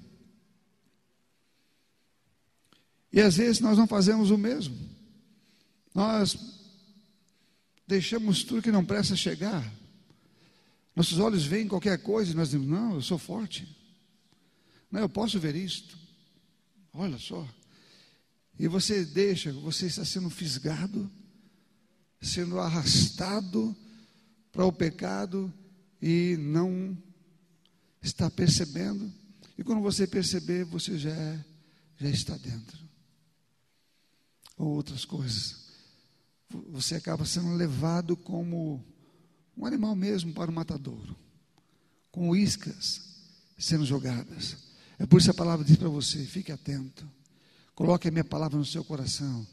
[3.11, 4.93] E às vezes nós não fazemos o mesmo.
[5.94, 6.36] Nós
[7.88, 9.72] deixamos tudo que não presta chegar.
[10.96, 13.68] Nossos olhos veem qualquer coisa e nós dizemos: Não, eu sou forte.
[14.89, 15.98] Não, eu posso ver isto.
[16.94, 17.48] Olha só.
[18.58, 21.10] E você deixa, você está sendo fisgado,
[22.22, 23.76] sendo arrastado
[24.52, 25.52] para o pecado
[26.02, 26.96] e não
[28.02, 29.12] está percebendo.
[29.58, 31.46] E quando você perceber, você já,
[31.98, 32.78] já está dentro.
[34.56, 35.62] Ou outras coisas
[36.70, 38.84] você acaba sendo levado como
[39.58, 41.16] um animal mesmo para o matadouro,
[42.12, 43.01] com iscas
[43.58, 44.58] sendo jogadas.
[44.99, 47.10] É por isso a palavra diz para você: fique atento,
[47.76, 49.45] coloque a minha palavra no seu coração.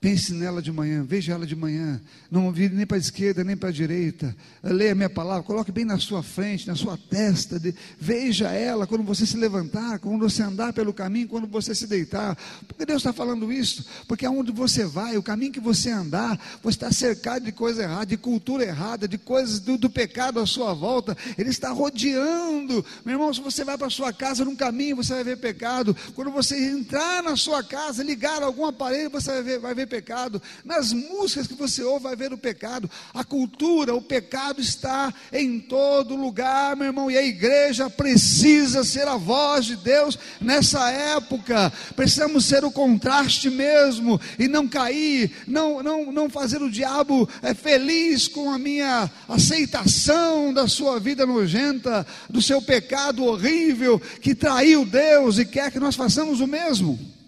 [0.00, 2.00] Pense nela de manhã, veja ela de manhã.
[2.30, 4.34] Não vire nem para a esquerda, nem para a direita.
[4.62, 7.60] Leia a minha palavra, coloque bem na sua frente, na sua testa.
[7.60, 11.86] De, veja ela quando você se levantar, quando você andar pelo caminho, quando você se
[11.86, 12.34] deitar.
[12.66, 13.84] Por que Deus está falando isso?
[14.08, 18.06] Porque aonde você vai, o caminho que você andar, você está cercado de coisa errada,
[18.06, 21.14] de cultura errada, de coisas do, do pecado à sua volta.
[21.36, 22.82] Ele está rodeando.
[23.04, 25.94] Meu irmão, se você vai para a sua casa num caminho, você vai ver pecado.
[26.14, 30.40] Quando você entrar na sua casa, ligar algum aparelho, você vai ver, vai ver pecado,
[30.64, 35.58] nas músicas que você ouve vai ver o pecado, a cultura, o pecado está em
[35.58, 41.72] todo lugar, meu irmão, e a igreja precisa ser a voz de Deus nessa época,
[41.96, 47.52] precisamos ser o contraste mesmo, e não cair, não, não, não fazer o diabo é,
[47.52, 54.84] feliz com a minha aceitação da sua vida nojenta, do seu pecado horrível, que traiu
[54.84, 57.19] Deus e quer que nós façamos o mesmo.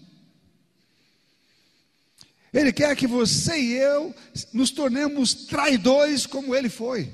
[2.52, 4.14] Ele quer que você e eu
[4.52, 7.12] nos tornemos traidores como ele foi.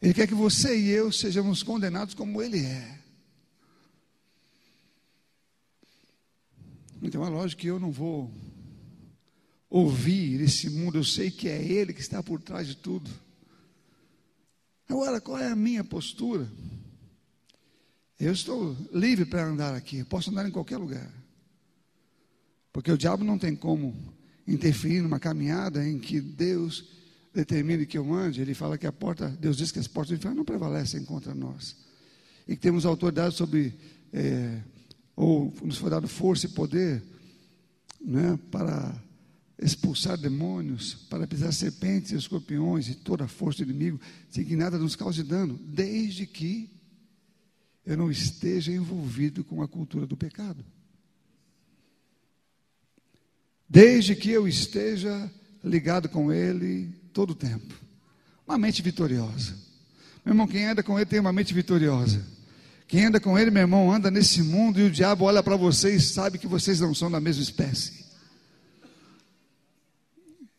[0.00, 2.98] Ele quer que você e eu sejamos condenados como ele é.
[7.00, 8.30] Então é lógico que eu não vou
[9.70, 13.10] ouvir esse mundo, eu sei que é ele que está por trás de tudo.
[14.86, 16.46] Agora, qual é a minha postura?
[18.20, 21.21] Eu estou livre para andar aqui, posso andar em qualquer lugar.
[22.72, 23.94] Porque o diabo não tem como
[24.46, 26.84] interferir numa caminhada em que Deus
[27.34, 28.40] determine que eu ande.
[28.40, 31.34] Ele fala que a porta, Deus diz que as portas do inferno não prevalecem contra
[31.34, 31.76] nós.
[32.46, 33.74] E que temos autoridade sobre,
[34.12, 34.60] é,
[35.14, 37.02] ou nos foi dado força e poder,
[38.00, 39.00] né, para
[39.58, 44.56] expulsar demônios, para pisar serpentes e escorpiões e toda a força do inimigo, sem que
[44.56, 46.68] nada nos cause dano, desde que
[47.86, 50.64] eu não esteja envolvido com a cultura do pecado.
[53.72, 55.30] Desde que eu esteja
[55.64, 57.74] ligado com Ele todo o tempo.
[58.46, 59.54] Uma mente vitoriosa.
[60.22, 62.22] Meu irmão, quem anda com Ele tem uma mente vitoriosa.
[62.86, 66.02] Quem anda com Ele, meu irmão, anda nesse mundo e o diabo olha para vocês
[66.02, 68.01] e sabe que vocês não são da mesma espécie.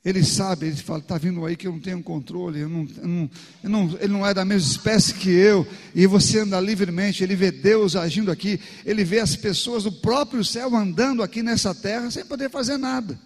[0.06, 3.08] Ele sabe, ele fala, está vindo aí que eu não tenho controle, eu não, eu
[3.08, 3.30] não,
[3.64, 7.38] eu não, ele não é da mesma espécie que eu, e você anda livremente, ele
[7.38, 12.12] vê Deus agindo aqui, ele vê as pessoas do próprio céu andando aqui nessa terra
[12.12, 13.18] sem poder fazer nada.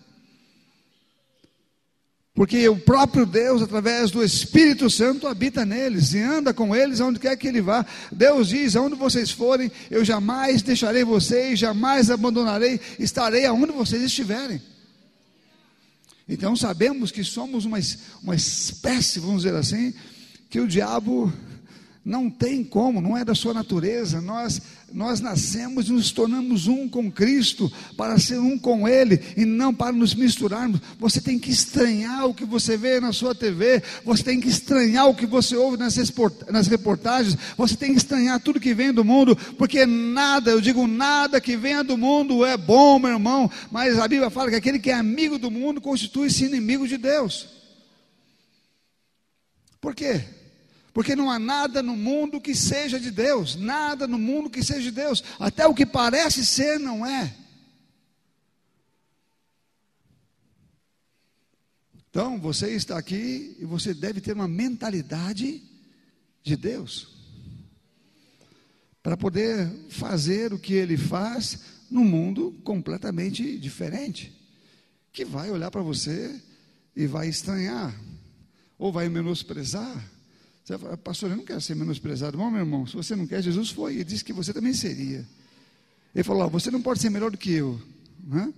[2.35, 7.17] Porque o próprio Deus, através do Espírito Santo, habita neles e anda com eles aonde
[7.17, 7.83] quer que ele vá.
[8.11, 14.61] Deus diz: aonde vocês forem, eu jamais deixarei vocês, jamais abandonarei, estarei aonde vocês estiverem.
[16.27, 17.77] Então sabemos que somos uma,
[18.21, 19.93] uma espécie, vamos dizer assim,
[20.49, 21.31] que o diabo
[22.07, 24.21] não tem como, não é da sua natureza.
[24.21, 24.61] Nós
[24.93, 29.73] nós nascemos e nos tornamos um com Cristo para ser um com Ele e não
[29.73, 30.79] para nos misturarmos.
[30.97, 35.09] Você tem que estranhar o que você vê na sua TV, você tem que estranhar
[35.09, 39.35] o que você ouve nas reportagens, você tem que estranhar tudo que vem do mundo,
[39.57, 44.07] porque nada, eu digo nada que venha do mundo é bom, meu irmão, mas a
[44.07, 47.45] Bíblia fala que aquele que é amigo do mundo constitui-se inimigo de Deus.
[49.81, 50.36] Por quê?
[50.97, 54.81] Porque não há nada no mundo que seja de Deus, nada no mundo que seja
[54.81, 57.37] de Deus, até o que parece ser não é.
[62.09, 65.61] Então, você está aqui e você deve ter uma mentalidade
[66.41, 67.15] de Deus,
[69.03, 71.59] para poder fazer o que ele faz
[71.91, 74.35] num mundo completamente diferente,
[75.13, 76.41] que vai olhar para você
[76.95, 77.95] e vai estranhar,
[78.79, 80.16] ou vai menosprezar
[80.67, 82.37] você fala, pastor, eu não quero ser menosprezado.
[82.37, 85.25] Bom, meu irmão, se você não quer, Jesus foi e disse que você também seria.
[86.13, 87.81] Ele falou: você não pode ser melhor do que eu.
[88.21, 88.53] Né?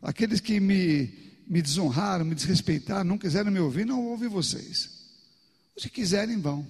[0.00, 1.12] Aqueles que me,
[1.46, 5.10] me desonraram, me desrespeitaram, não quiseram me ouvir, não ouvem vocês.
[5.76, 6.66] Se quiserem, vão.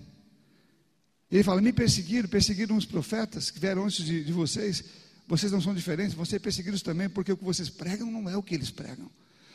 [1.31, 4.83] Ele fala: me perseguiram, perseguiram os profetas que vieram antes de, de vocês.
[5.29, 8.37] Vocês não são diferentes, vocês ser perseguidos também, porque o que vocês pregam não é
[8.37, 9.09] o que eles pregam.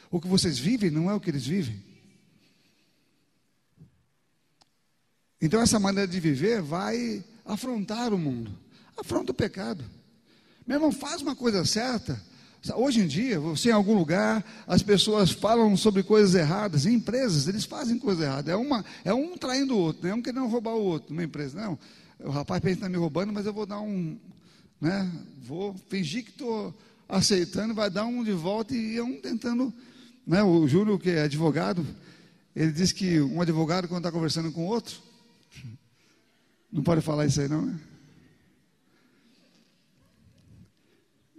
[0.10, 1.84] O que vocês vivem não é o que eles vivem.
[5.42, 8.52] Então, essa maneira de viver vai afrontar o mundo,
[8.98, 9.84] afronta o pecado.
[10.66, 12.22] Meu irmão, faz uma coisa certa.
[12.76, 17.48] Hoje em dia, você em algum lugar, as pessoas falam sobre coisas erradas, em empresas,
[17.48, 18.52] eles fazem coisa errada.
[18.52, 21.24] É, uma, é um traindo o outro, não é um querendo roubar o outro numa
[21.24, 21.62] empresa.
[21.62, 21.80] Não,
[22.20, 24.18] o rapaz pensa que está me roubando, mas eu vou dar um,
[24.82, 25.10] né,
[25.44, 26.76] vou fingir que estou
[27.08, 29.74] aceitando, vai dar um de volta e é um tentando,
[30.26, 31.86] né, o Júlio, que é advogado,
[32.56, 35.07] ele diz que um advogado, quando está conversando com outro,
[36.78, 37.80] não pode falar isso aí, não, né?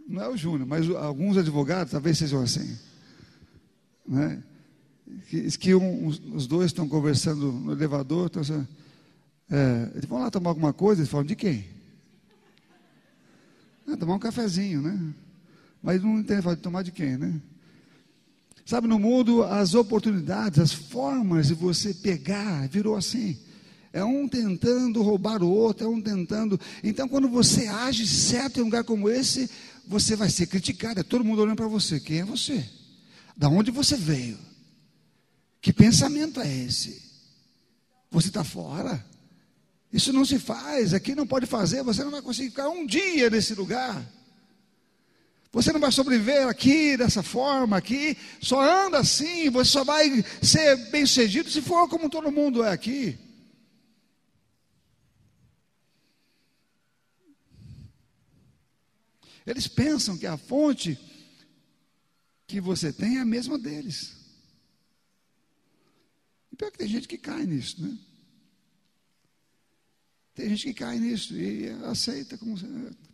[0.09, 2.77] Não é o Júnior, mas alguns advogados talvez sejam assim.
[4.05, 4.43] Né?
[5.29, 8.67] Que, que um, os dois estão conversando no elevador, estão assim,
[9.49, 11.65] é, eles vão lá tomar alguma coisa, eles falam, de quem?
[13.87, 15.15] Ah, tomar um cafezinho, né?
[15.81, 17.41] Mas não entende de tomar de quem, né?
[18.67, 23.39] Sabe, no mundo, as oportunidades, as formas de você pegar, virou assim.
[23.93, 26.61] É um tentando roubar o outro, é um tentando.
[26.85, 29.51] Então, quando você age certo em um lugar como esse,
[29.87, 31.01] você vai ser criticado.
[31.01, 31.99] É todo mundo olhando para você.
[31.99, 32.69] Quem é você?
[33.37, 34.39] Da onde você veio?
[35.61, 37.03] Que pensamento é esse?
[38.11, 39.05] Você está fora?
[39.93, 43.31] Isso não se faz, aqui não pode fazer, você não vai conseguir ficar um dia
[43.31, 44.05] nesse lugar.
[45.51, 50.77] Você não vai sobreviver aqui dessa forma, aqui, só anda assim, você só vai ser
[50.91, 53.19] bem sucedido se for como todo mundo é aqui.
[59.51, 60.99] Eles pensam que a fonte
[62.47, 64.15] que você tem é a mesma deles.
[66.53, 67.99] E pior que tem gente que cai nisso, né?
[70.35, 72.57] Tem gente que cai nisso e aceita como,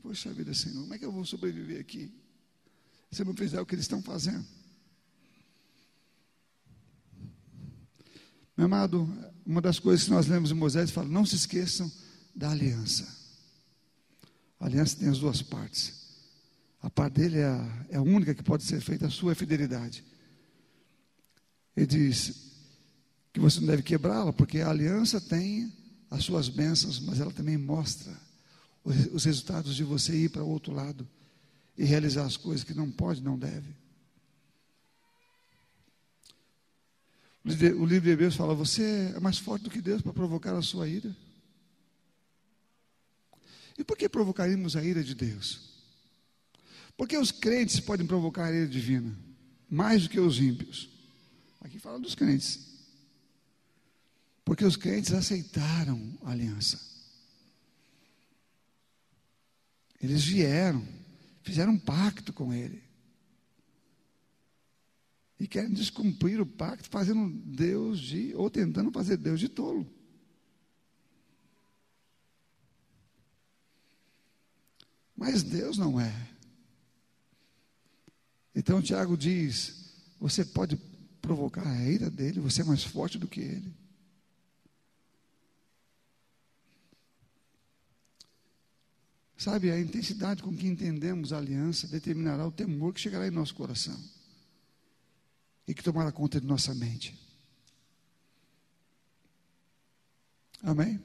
[0.02, 2.12] poxa vida, Senhor, como é que eu vou sobreviver aqui?
[3.14, 4.44] se não fizer o que eles estão fazendo.
[8.56, 9.08] Meu amado,
[9.46, 11.90] uma das coisas que nós lemos em Moisés fala: não se esqueçam
[12.34, 13.06] da aliança.
[14.58, 16.03] A aliança tem as duas partes.
[16.84, 19.34] A parte dele é a, é a única que pode ser feita, a sua é
[19.34, 20.04] fidelidade.
[21.74, 22.52] Ele diz
[23.32, 25.72] que você não deve quebrá-la, porque a aliança tem
[26.10, 28.14] as suas bênçãos, mas ela também mostra
[28.84, 31.08] os resultados de você ir para o outro lado
[31.74, 33.74] e realizar as coisas que não pode, não deve.
[37.46, 40.60] O livro de Hebreus fala: Você é mais forte do que Deus para provocar a
[40.60, 41.16] sua ira.
[43.78, 45.73] E por que provocaríamos a ira de Deus?
[46.96, 49.16] Porque os crentes podem provocar a ira divina,
[49.68, 50.88] mais do que os ímpios.
[51.60, 52.72] Aqui fala dos crentes.
[54.44, 56.80] Porque os crentes aceitaram a aliança.
[60.00, 60.86] Eles vieram,
[61.42, 62.84] fizeram um pacto com Ele
[65.38, 69.86] e querem descumprir o pacto, fazendo Deus de, ou tentando fazer Deus de tolo.
[75.16, 76.33] Mas Deus não é.
[78.54, 80.76] Então Tiago diz: você pode
[81.20, 83.74] provocar a ira dele, você é mais forte do que ele.
[89.36, 93.54] Sabe, a intensidade com que entendemos a aliança determinará o temor que chegará em nosso
[93.54, 93.98] coração
[95.66, 97.18] e que tomará conta de nossa mente.
[100.62, 100.98] Amém?